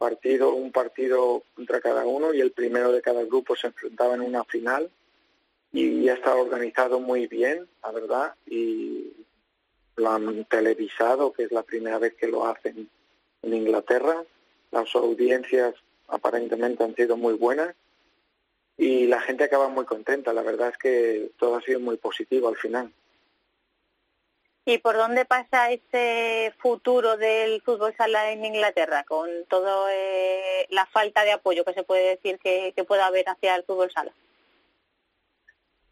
[0.00, 4.22] partido, un partido contra cada uno y el primero de cada grupo se enfrentaba en
[4.22, 4.90] una final
[5.72, 9.12] y ya está organizado muy bien, la verdad, y
[9.96, 12.88] lo han televisado, que es la primera vez que lo hacen
[13.42, 14.24] en Inglaterra.
[14.70, 15.74] Las audiencias
[16.08, 17.74] aparentemente han sido muy buenas
[18.78, 20.32] y la gente acaba muy contenta.
[20.32, 22.90] La verdad es que todo ha sido muy positivo al final.
[24.64, 30.86] ¿Y por dónde pasa ese futuro del fútbol sala en Inglaterra, con toda eh, la
[30.86, 34.12] falta de apoyo que se puede decir que, que pueda haber hacia el fútbol sala?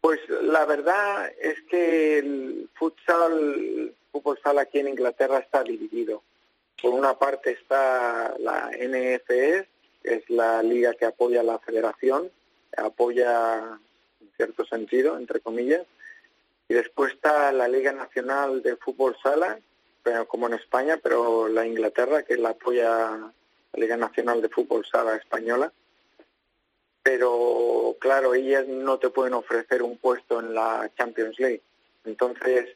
[0.01, 6.23] Pues la verdad es que el futsal, fútbol sala aquí en Inglaterra está dividido.
[6.81, 9.67] Por una parte está la NFS,
[10.03, 12.31] es la liga que apoya a la federación,
[12.77, 13.77] apoya
[14.21, 15.85] en cierto sentido, entre comillas,
[16.69, 19.59] y después está la Liga Nacional de Fútbol Sala,
[20.03, 23.31] pero como en España, pero la Inglaterra, que la apoya la
[23.73, 25.73] Liga Nacional de Fútbol Sala española.
[27.01, 31.63] Pero claro, ellas no te pueden ofrecer un puesto en la Champions League.
[32.05, 32.75] Entonces,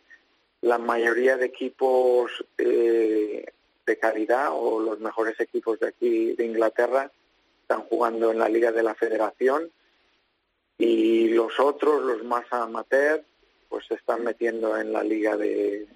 [0.61, 3.45] la mayoría de equipos eh,
[3.85, 7.11] de calidad o los mejores equipos de aquí de Inglaterra
[7.61, 9.69] están jugando en la Liga de la Federación
[10.79, 13.23] y los otros, los más amateur,
[13.73, 15.87] pues se están metiendo en la Liga de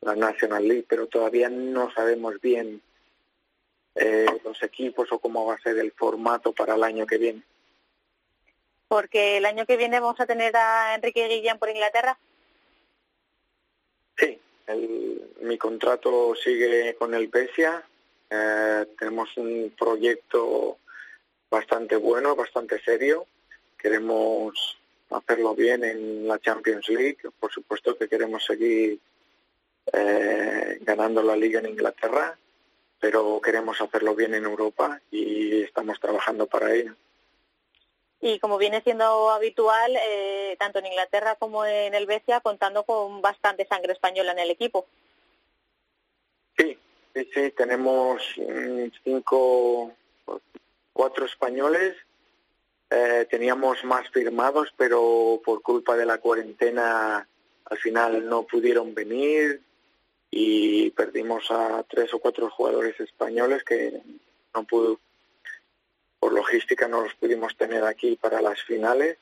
[0.00, 2.80] la National League, pero todavía no sabemos bien
[3.94, 7.42] eh, los equipos o cómo va a ser el formato para el año que viene.
[8.88, 12.18] Porque el año que viene vamos a tener a Enrique Guillén por Inglaterra.
[14.16, 14.40] Sí,
[15.42, 17.86] mi contrato sigue con el Pesia.
[18.30, 20.78] Eh, tenemos un proyecto
[21.50, 23.26] bastante bueno, bastante serio.
[23.76, 24.75] Queremos
[25.10, 27.18] hacerlo bien en la Champions League.
[27.38, 28.98] Por supuesto que queremos seguir
[29.92, 32.36] eh, ganando la liga en Inglaterra,
[33.00, 36.94] pero queremos hacerlo bien en Europa y estamos trabajando para ello.
[38.20, 43.20] Y como viene siendo habitual, eh, tanto en Inglaterra como en el Becia, contando con
[43.20, 44.86] bastante sangre española en el equipo.
[46.56, 46.78] Sí,
[47.14, 49.92] sí, sí, tenemos mm, cinco,
[50.92, 51.94] cuatro españoles.
[52.90, 57.26] Eh, teníamos más firmados, pero por culpa de la cuarentena
[57.64, 59.60] al final no pudieron venir
[60.30, 64.00] y perdimos a tres o cuatro jugadores españoles que
[64.54, 65.00] no pudo,
[66.18, 69.18] por logística no los pudimos tener aquí para las finales.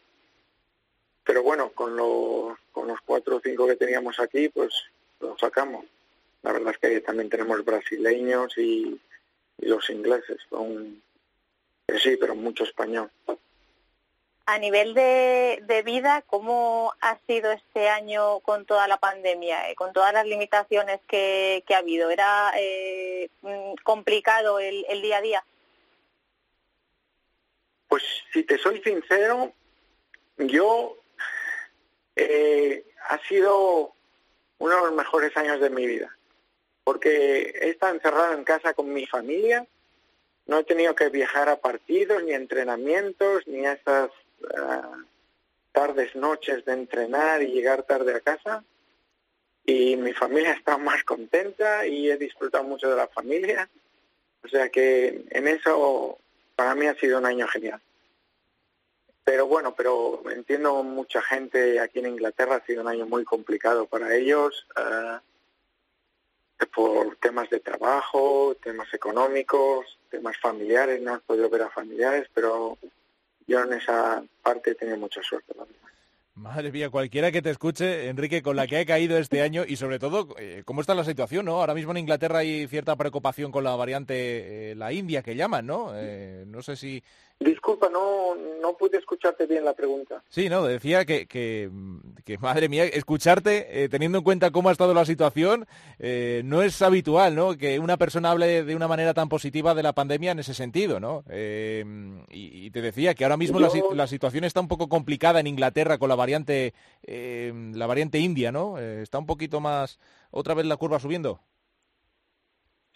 [1.24, 4.74] Pero bueno, con los, con los cuatro o cinco que teníamos aquí, pues
[5.20, 5.86] lo sacamos.
[6.42, 9.00] La verdad es que también tenemos brasileños y,
[9.58, 10.38] los ingleses.
[10.50, 11.00] Son,
[11.86, 13.10] eh, sí, pero mucho español.
[14.46, 19.94] A nivel de, vida, ¿cómo ha sido este año con toda la pandemia, eh, con
[19.94, 22.10] todas las limitaciones que, que ha habido?
[22.10, 25.44] ¿Era eh, mm, complicado el, el día a día?
[27.88, 29.52] Pues si te soy sincero,
[30.36, 30.98] yo
[32.16, 33.94] eh, ha sido
[34.58, 36.16] uno de los mejores años de mi vida,
[36.84, 39.66] porque he estado encerrado en casa con mi familia,
[40.46, 44.10] no he tenido que viajar a partidos, ni entrenamientos, ni a esas
[45.72, 48.64] tardes, noches de entrenar y llegar tarde a casa.
[49.66, 53.68] Y mi familia está más contenta y he disfrutado mucho de la familia.
[54.44, 56.18] O sea que en eso
[56.54, 57.80] para mí ha sido un año genial.
[59.24, 63.86] Pero bueno, pero entiendo mucha gente aquí en Inglaterra ha sido un año muy complicado
[63.86, 65.18] para ellos uh,
[66.74, 72.76] por temas de trabajo, temas económicos, temas familiares, no he podido ver a familiares, pero
[73.46, 75.52] yo en esa parte he tenido mucha suerte.
[75.56, 75.64] La
[76.36, 79.76] Madre mía, cualquiera que te escuche, Enrique, con la que ha caído este año y
[79.76, 81.44] sobre todo, eh, ¿cómo está la situación?
[81.44, 81.60] no?
[81.60, 85.64] Ahora mismo en Inglaterra hay cierta preocupación con la variante, eh, la India que llaman,
[85.64, 85.92] ¿no?
[85.94, 87.04] Eh, no sé si
[87.40, 90.22] Disculpa, no, no pude escucharte bien la pregunta.
[90.28, 91.68] Sí, no, decía que, que,
[92.24, 95.66] que madre mía, escucharte, eh, teniendo en cuenta cómo ha estado la situación,
[95.98, 97.56] eh, no es habitual, ¿no?
[97.56, 101.00] Que una persona hable de una manera tan positiva de la pandemia en ese sentido,
[101.00, 101.24] ¿no?
[101.28, 101.84] Eh,
[102.30, 105.98] y, te decía que ahora mismo la, la, situación está un poco complicada en Inglaterra
[105.98, 106.72] con la variante,
[107.06, 108.78] la variante india, ¿no?
[108.78, 111.40] está un poquito más, otra vez la curva subiendo.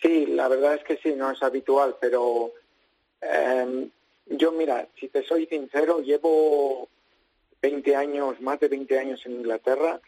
[0.02, 2.52] Sí, la verdad es que sí, no es habitual, pero
[4.30, 6.88] yo, mira, si te soy sincero, llevo
[7.62, 10.00] 20 años, más de 20 años en Inglaterra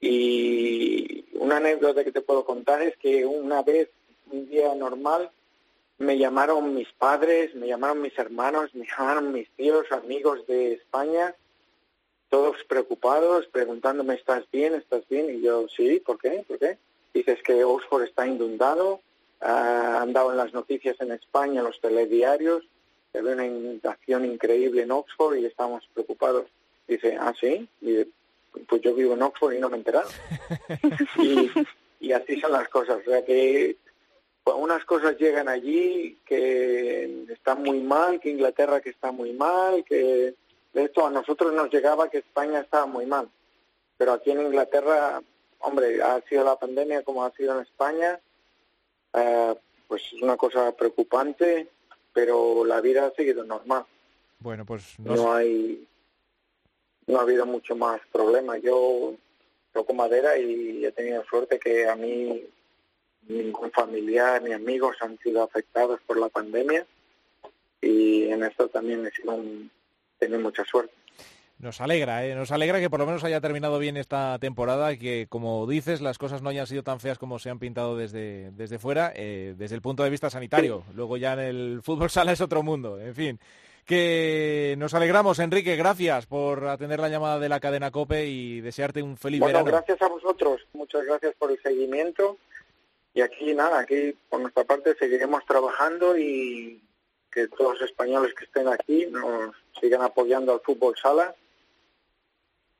[0.00, 3.88] y una anécdota que te puedo contar es que una vez,
[4.30, 5.30] un día normal,
[5.98, 11.34] me llamaron mis padres, me llamaron mis hermanos, me llamaron mis tíos, amigos de España,
[12.28, 14.74] todos preocupados, preguntándome, ¿estás bien?
[14.74, 15.34] ¿Estás bien?
[15.34, 16.44] Y yo, sí, ¿por qué?
[16.46, 16.78] ¿Por qué?
[17.14, 19.00] Dices que Oxford está inundado,
[19.40, 22.64] ha han dado en las noticias en España, los telediarios,
[23.12, 26.46] se ve una inundación increíble en Oxford y estamos preocupados.
[26.86, 27.68] Dice, ah, sí,
[28.68, 30.08] pues yo vivo en Oxford y no me he enterado.
[32.00, 32.98] y, así son las cosas.
[33.06, 33.76] O sea que
[34.44, 40.34] unas cosas llegan allí que están muy mal, que Inglaterra que está muy mal, que
[40.72, 43.28] de esto a nosotros nos llegaba que España estaba muy mal.
[43.96, 45.20] Pero aquí en Inglaterra,
[45.60, 48.18] hombre, ha sido la pandemia como ha sido en España,
[49.12, 49.54] eh,
[49.86, 51.68] pues es una cosa preocupante
[52.18, 53.84] pero la vida ha seguido normal.
[54.40, 55.86] Bueno, pues no, hay
[57.06, 58.58] no ha habido mucho más problema.
[58.58, 59.14] Yo
[59.72, 62.42] toco madera y he tenido suerte que a mí
[63.28, 66.84] ningún familiar ni amigos han sido afectados por la pandemia
[67.80, 69.70] y en esto también he sido un,
[70.18, 70.94] tenido mucha suerte.
[71.60, 72.36] Nos alegra, ¿eh?
[72.36, 76.00] nos alegra que por lo menos haya terminado bien esta temporada y que, como dices,
[76.00, 79.54] las cosas no hayan sido tan feas como se han pintado desde, desde fuera, eh,
[79.58, 80.84] desde el punto de vista sanitario.
[80.94, 83.00] Luego ya en el fútbol sala es otro mundo.
[83.00, 83.40] En fin,
[83.84, 85.74] que nos alegramos, Enrique.
[85.74, 89.78] Gracias por atender la llamada de la cadena COPE y desearte un feliz bueno, verano.
[89.78, 90.64] Gracias a vosotros.
[90.74, 92.36] Muchas gracias por el seguimiento.
[93.14, 96.80] Y aquí, nada, aquí por nuestra parte seguiremos trabajando y
[97.32, 101.34] que todos los españoles que estén aquí nos sigan apoyando al fútbol sala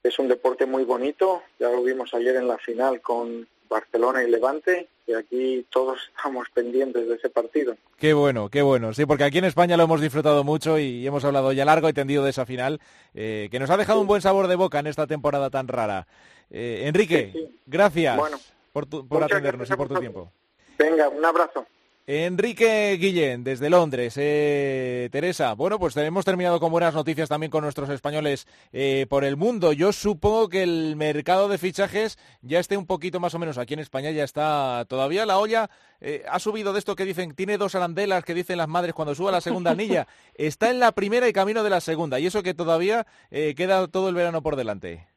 [0.09, 4.31] es un deporte muy bonito, ya lo vimos ayer en la final con Barcelona y
[4.31, 7.77] Levante, y aquí todos estamos pendientes de ese partido.
[7.99, 8.93] Qué bueno, qué bueno.
[8.95, 11.93] Sí, porque aquí en España lo hemos disfrutado mucho y hemos hablado ya largo y
[11.93, 12.81] tendido de esa final,
[13.15, 16.07] eh, que nos ha dejado un buen sabor de boca en esta temporada tan rara.
[16.51, 18.19] Eh, Enrique, gracias
[18.73, 20.33] por, por atendernos y por tu tiempo.
[20.79, 21.67] Venga, un abrazo.
[22.11, 24.15] Enrique Guillén, desde Londres.
[24.17, 29.25] Eh, Teresa, bueno, pues hemos terminado con buenas noticias también con nuestros españoles eh, por
[29.25, 29.75] el mundo.
[29.75, 33.75] Yo supongo que el mercado de fichajes ya esté un poquito más o menos aquí
[33.75, 35.69] en España, ya está todavía la olla.
[36.01, 39.15] Eh, ha subido de esto que dicen, tiene dos arandelas que dicen las madres cuando
[39.15, 40.09] suba la segunda anilla.
[40.35, 42.19] Está en la primera y camino de la segunda.
[42.19, 45.09] Y eso que todavía queda todo el verano por delante.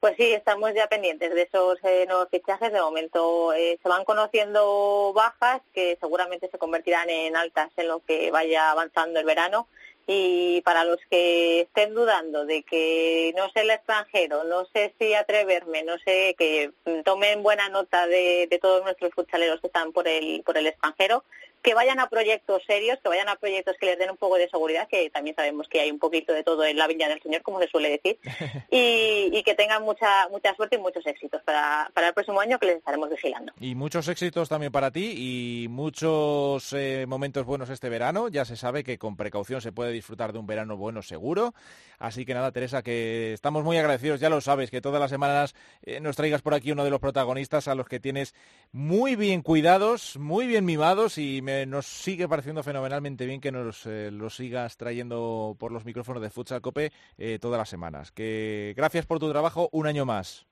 [0.00, 2.70] Pues sí, estamos ya pendientes de esos eh, nuevos fichajes.
[2.72, 8.00] De momento eh, se van conociendo bajas que seguramente se convertirán en altas en lo
[8.00, 9.68] que vaya avanzando el verano.
[10.06, 15.14] Y para los que estén dudando de que no sé el extranjero, no sé si
[15.14, 16.70] atreverme, no sé, que
[17.04, 21.24] tomen buena nota de, de todos nuestros futsaleros que están por el, por el extranjero,
[21.62, 24.48] que vayan a proyectos serios, que vayan a proyectos que les den un poco de
[24.48, 27.42] seguridad, que también sabemos que hay un poquito de todo en la viña del Señor,
[27.42, 28.18] como se suele decir,
[28.70, 32.66] y, que tengan mucha mucha suerte y muchos éxitos para, para, el próximo año que
[32.66, 33.52] les estaremos vigilando.
[33.60, 38.28] Y muchos éxitos también para ti y muchos eh, momentos buenos este verano.
[38.28, 41.54] Ya se sabe que con precaución se puede disfrutar de un verano bueno seguro.
[41.98, 45.54] Así que nada, Teresa, que estamos muy agradecidos, ya lo sabes, que todas las semanas
[45.82, 48.34] eh, nos traigas por aquí uno de los protagonistas a los que tienes
[48.72, 53.86] muy bien cuidados, muy bien mimados y me nos sigue pareciendo fenomenalmente bien que nos
[53.86, 58.10] eh, lo sigas trayendo por los micrófonos de Futsal Cope eh, todas las semanas.
[58.10, 60.44] Que gracias por tu trabajo un año más.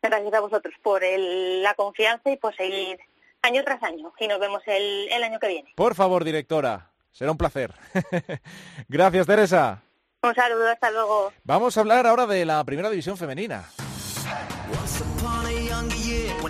[0.00, 2.98] Gracias a vosotros por la confianza y por seguir
[3.42, 4.12] año tras año.
[4.20, 5.72] Y nos vemos el, el año que viene.
[5.74, 6.92] Por favor, directora.
[7.10, 7.74] Será un placer.
[8.88, 9.82] gracias, Teresa.
[10.22, 11.32] Un saludo, hasta luego.
[11.42, 13.68] Vamos a hablar ahora de la primera división femenina.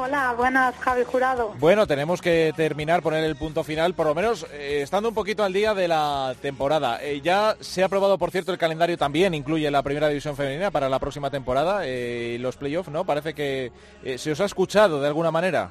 [0.00, 1.54] Hola, buenas, Javi Jurado.
[1.58, 5.42] Bueno, tenemos que terminar, poner el punto final, por lo menos eh, estando un poquito
[5.42, 7.02] al día de la temporada.
[7.02, 10.70] Eh, ya se ha aprobado, por cierto, el calendario también, incluye la primera división femenina
[10.70, 13.04] para la próxima temporada, eh, los playoffs, ¿no?
[13.04, 13.72] Parece que
[14.16, 15.70] se os ha escuchado de alguna manera.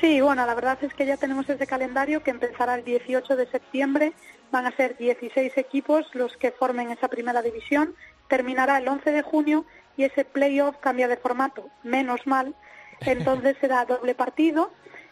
[0.00, 3.50] Sí, bueno, la verdad es que ya tenemos ese calendario que empezará el 18 de
[3.50, 4.12] septiembre.
[4.52, 7.96] Van a ser 16 equipos los que formen esa primera división.
[8.28, 9.64] Terminará el 11 de junio
[9.96, 12.54] y ese playoff cambia de formato, menos mal.
[13.00, 14.70] Entonces será doble partido,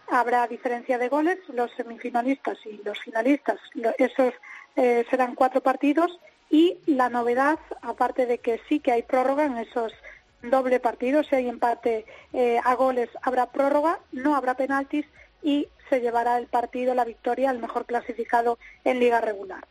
[0.08, 3.58] habrá diferencia de goles, los semifinalistas y los finalistas,
[3.98, 4.34] esos
[4.76, 6.18] eh, serán cuatro partidos
[6.50, 9.92] y la novedad, aparte de que sí que hay prórroga en esos
[10.42, 15.06] doble partidos, si hay empate eh, a goles habrá prórroga, no habrá penaltis
[15.42, 19.64] y se llevará el partido, la victoria, al mejor clasificado en liga regular.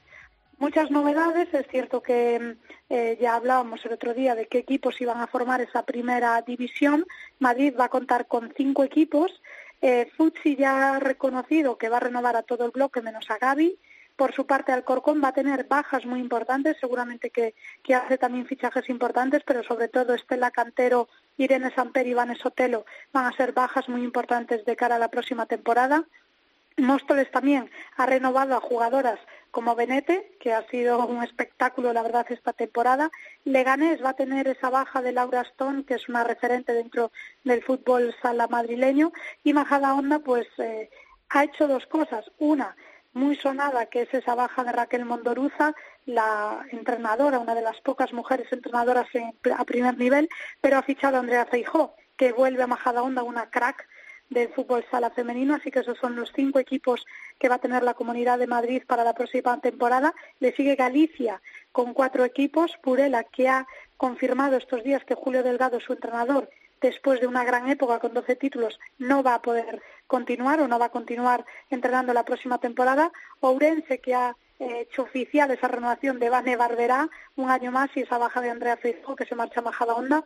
[0.57, 2.55] Muchas novedades, es cierto que
[2.89, 7.05] eh, ya hablábamos el otro día de qué equipos iban a formar esa primera división.
[7.39, 9.41] Madrid va a contar con cinco equipos.
[9.81, 13.37] Eh, Futsi ya ha reconocido que va a renovar a todo el bloque menos a
[13.37, 13.77] Gaby.
[14.15, 17.53] Por su parte, Alcorcón va a tener bajas muy importantes, seguramente que,
[17.83, 22.85] que hace también fichajes importantes, pero sobre todo Estela Cantero, Irene Samper y Iván Sotelo
[23.11, 26.05] van a ser bajas muy importantes de cara a la próxima temporada.
[26.77, 29.19] Móstoles también ha renovado a jugadoras
[29.55, 33.09] como Benete, que ha sido un espectáculo, la verdad, esta temporada.
[33.45, 37.13] Leganés va a tener esa baja de Laura Stone, que es una referente dentro
[37.45, 39.13] del fútbol sala madrileño.
[39.45, 40.89] Y Majada Honda, pues, eh,
[41.29, 42.29] ha hecho dos cosas.
[42.37, 42.75] Una,
[43.13, 45.73] muy sonada, que es esa baja de Raquel Mondoruza,
[46.05, 49.07] la entrenadora, una de las pocas mujeres entrenadoras
[49.57, 50.27] a primer nivel,
[50.59, 53.87] pero ha fichado a Andrea Feijó, que vuelve a Majada Honda, una crack
[54.29, 57.05] del fútbol sala femenino, así que esos son los cinco equipos
[57.39, 60.13] que va a tener la Comunidad de Madrid para la próxima temporada.
[60.39, 63.67] Le sigue Galicia con cuatro equipos, Purela, que ha
[63.97, 66.49] confirmado estos días que Julio Delgado, su entrenador,
[66.81, 70.79] después de una gran época con 12 títulos, no va a poder continuar o no
[70.79, 73.11] va a continuar entrenando la próxima temporada.
[73.41, 78.01] Ourense, que ha eh, hecho oficial esa renovación de Vane Barberá, un año más, y
[78.01, 80.23] esa baja de Andrea Fijo, que se marcha a Majada Onda.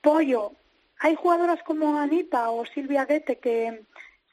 [0.00, 0.52] Pollo,
[1.00, 3.84] hay jugadoras como Anita o Silvia Guete que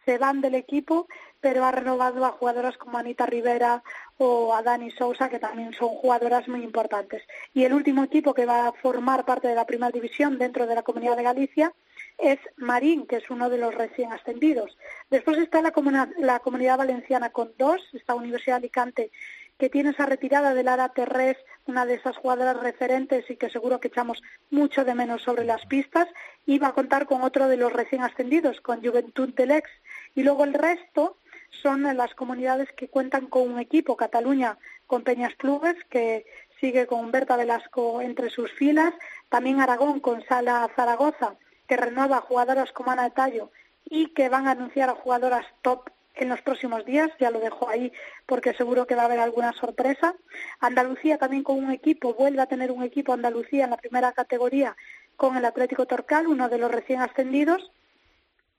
[0.06, 1.08] se van del equipo,
[1.42, 3.84] pero ha renovado a jugadoras como Anita Rivera
[4.18, 7.24] o a Dani Sousa, que también son jugadoras muy importantes.
[7.54, 10.76] Y el último equipo que va a formar parte de la primera división dentro de
[10.76, 11.74] la Comunidad de Galicia
[12.18, 14.78] es Marín, que es uno de los recién ascendidos.
[15.10, 19.12] Después está la, Comunidad Valenciana con dos, está Universidad Alicante
[19.58, 23.80] que tiene esa retirada de Lara Terrés, una de esas jugadoras referentes y que seguro
[23.80, 26.08] que echamos mucho de menos sobre las pistas,
[26.46, 29.70] y va a contar con otro de los recién ascendidos, con Juventud del Ex.
[30.16, 31.18] Y luego el resto
[31.62, 36.26] son las comunidades que cuentan con un equipo, Cataluña con Peñas Clubes, que
[36.60, 38.94] sigue con Berta Velasco entre sus filas,
[39.30, 41.36] también Aragón con Sala Zaragoza,
[41.68, 43.52] que renueva jugadoras como Ana Tallo
[43.86, 47.70] y que van a anunciar a jugadoras top en los próximos días, ya lo dejo
[47.70, 47.92] ahí
[48.26, 50.16] porque seguro que va a haber alguna sorpresa.
[50.60, 54.76] Andalucía también con un equipo, vuelve a tener un equipo Andalucía en la primera categoría
[55.16, 57.72] con el Atlético Torcal, uno de los recién ascendidos,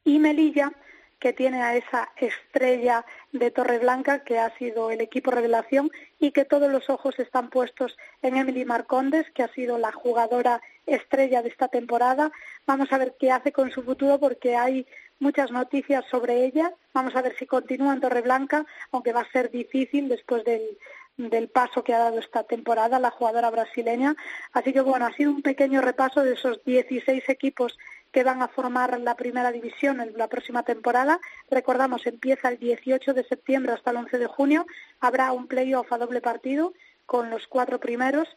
[0.05, 0.73] y Melilla,
[1.21, 6.45] que tiene a esa estrella de Torreblanca, que ha sido el equipo revelación, y que
[6.45, 11.49] todos los ojos están puestos en Emily Marcondes, que ha sido la jugadora estrella de
[11.49, 12.31] esta temporada.
[12.67, 14.87] Vamos a ver qué hace con su futuro, porque hay
[15.21, 16.73] muchas noticias sobre ella.
[16.95, 20.79] Vamos a ver si continúa en Torreblanca, aunque va a ser difícil después del,
[21.19, 24.17] del paso que ha dado esta temporada la jugadora brasileña.
[24.53, 27.77] Así que bueno, ha sido un pequeño repaso de esos 16 equipos
[28.13, 31.21] que van a formar la primera división en la próxima temporada.
[31.51, 34.67] Recordamos, empieza el 18 de septiembre hasta el 11 de junio.
[35.01, 36.73] Habrá un playoff a doble partido
[37.07, 38.29] con los cuatro primeros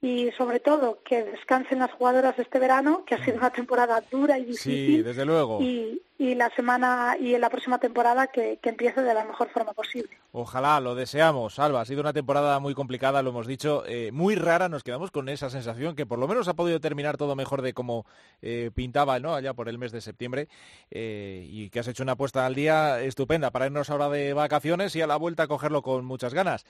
[0.00, 4.38] y sobre todo que descansen las jugadoras este verano, que ha sido una temporada dura
[4.38, 4.96] y difícil.
[4.96, 5.60] Sí, desde luego.
[5.60, 9.72] Y, y la semana y en la próxima temporada que, empiece de la mejor forma
[9.72, 10.10] posible.
[10.32, 11.80] Ojalá, lo deseamos, Alba.
[11.80, 14.68] Ha sido una temporada muy complicada, lo hemos dicho, eh, muy rara.
[14.68, 17.72] Nos quedamos con esa sensación que por lo menos ha podido terminar todo mejor de
[17.72, 18.04] como
[18.42, 19.34] eh, pintaba ¿no?
[19.34, 20.48] allá por el mes de septiembre
[20.90, 24.94] eh, y que has hecho una apuesta al día estupenda para irnos ahora de vacaciones
[24.96, 26.66] y a la vuelta a cogerlo con muchas ganas.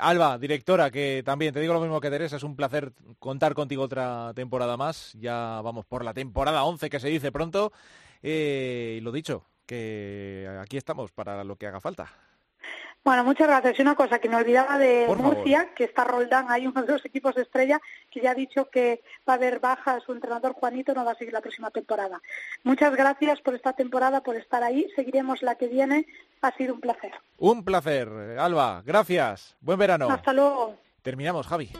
[0.00, 3.84] Alba, directora, que también te digo lo mismo que Teresa, es un placer contar contigo
[3.84, 5.12] otra temporada más.
[5.20, 7.72] Ya vamos por la temporada 11 que se dice pronto.
[8.22, 12.10] Eh, lo dicho, que aquí estamos para lo que haga falta.
[13.04, 13.78] Bueno, muchas gracias.
[13.78, 15.74] Y una cosa que me olvidaba de por Murcia, favor.
[15.74, 19.02] que está Roldán, hay uno de los equipos de estrella que ya ha dicho que
[19.26, 22.20] va a haber baja, su entrenador Juanito no va a seguir la próxima temporada.
[22.64, 24.86] Muchas gracias por esta temporada, por estar ahí.
[24.94, 26.06] Seguiremos la que viene.
[26.42, 27.12] Ha sido un placer.
[27.38, 28.08] Un placer,
[28.38, 28.82] Alba.
[28.84, 29.56] Gracias.
[29.60, 30.10] Buen verano.
[30.10, 30.74] Hasta luego.
[31.02, 31.70] Terminamos, Javi.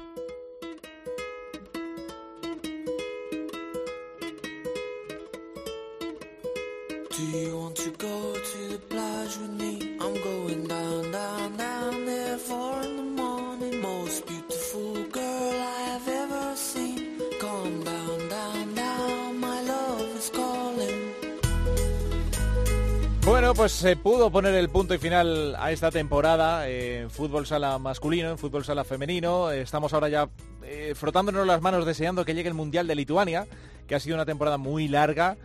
[23.25, 27.79] Bueno, pues se pudo poner el punto y final a esta temporada en fútbol sala
[27.79, 29.51] masculino, en fútbol sala femenino.
[29.51, 30.29] Estamos ahora ya
[30.62, 33.47] eh, frotándonos las manos deseando que llegue el Mundial de Lituania,
[33.87, 35.37] que ha sido una temporada muy larga,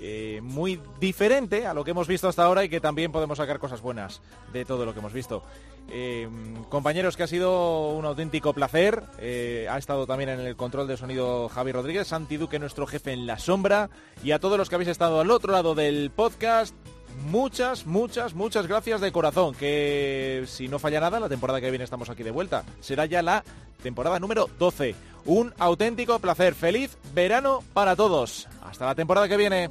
[0.00, 3.58] eh, muy diferente a lo que hemos visto hasta ahora y que también podemos sacar
[3.58, 4.20] cosas buenas
[4.52, 5.42] de todo lo que hemos visto.
[5.88, 6.28] Eh,
[6.68, 9.02] compañeros, que ha sido un auténtico placer.
[9.18, 13.12] Eh, ha estado también en el control de sonido Javi Rodríguez, Santi Duque, nuestro jefe
[13.12, 13.90] en la sombra,
[14.24, 16.74] y a todos los que habéis estado al otro lado del podcast.
[17.24, 19.54] Muchas, muchas, muchas gracias de corazón.
[19.54, 22.64] Que si no falla nada, la temporada que viene estamos aquí de vuelta.
[22.80, 23.44] Será ya la
[23.82, 24.94] temporada número 12.
[25.24, 26.54] Un auténtico placer.
[26.54, 28.48] Feliz verano para todos.
[28.62, 29.70] Hasta la temporada que viene.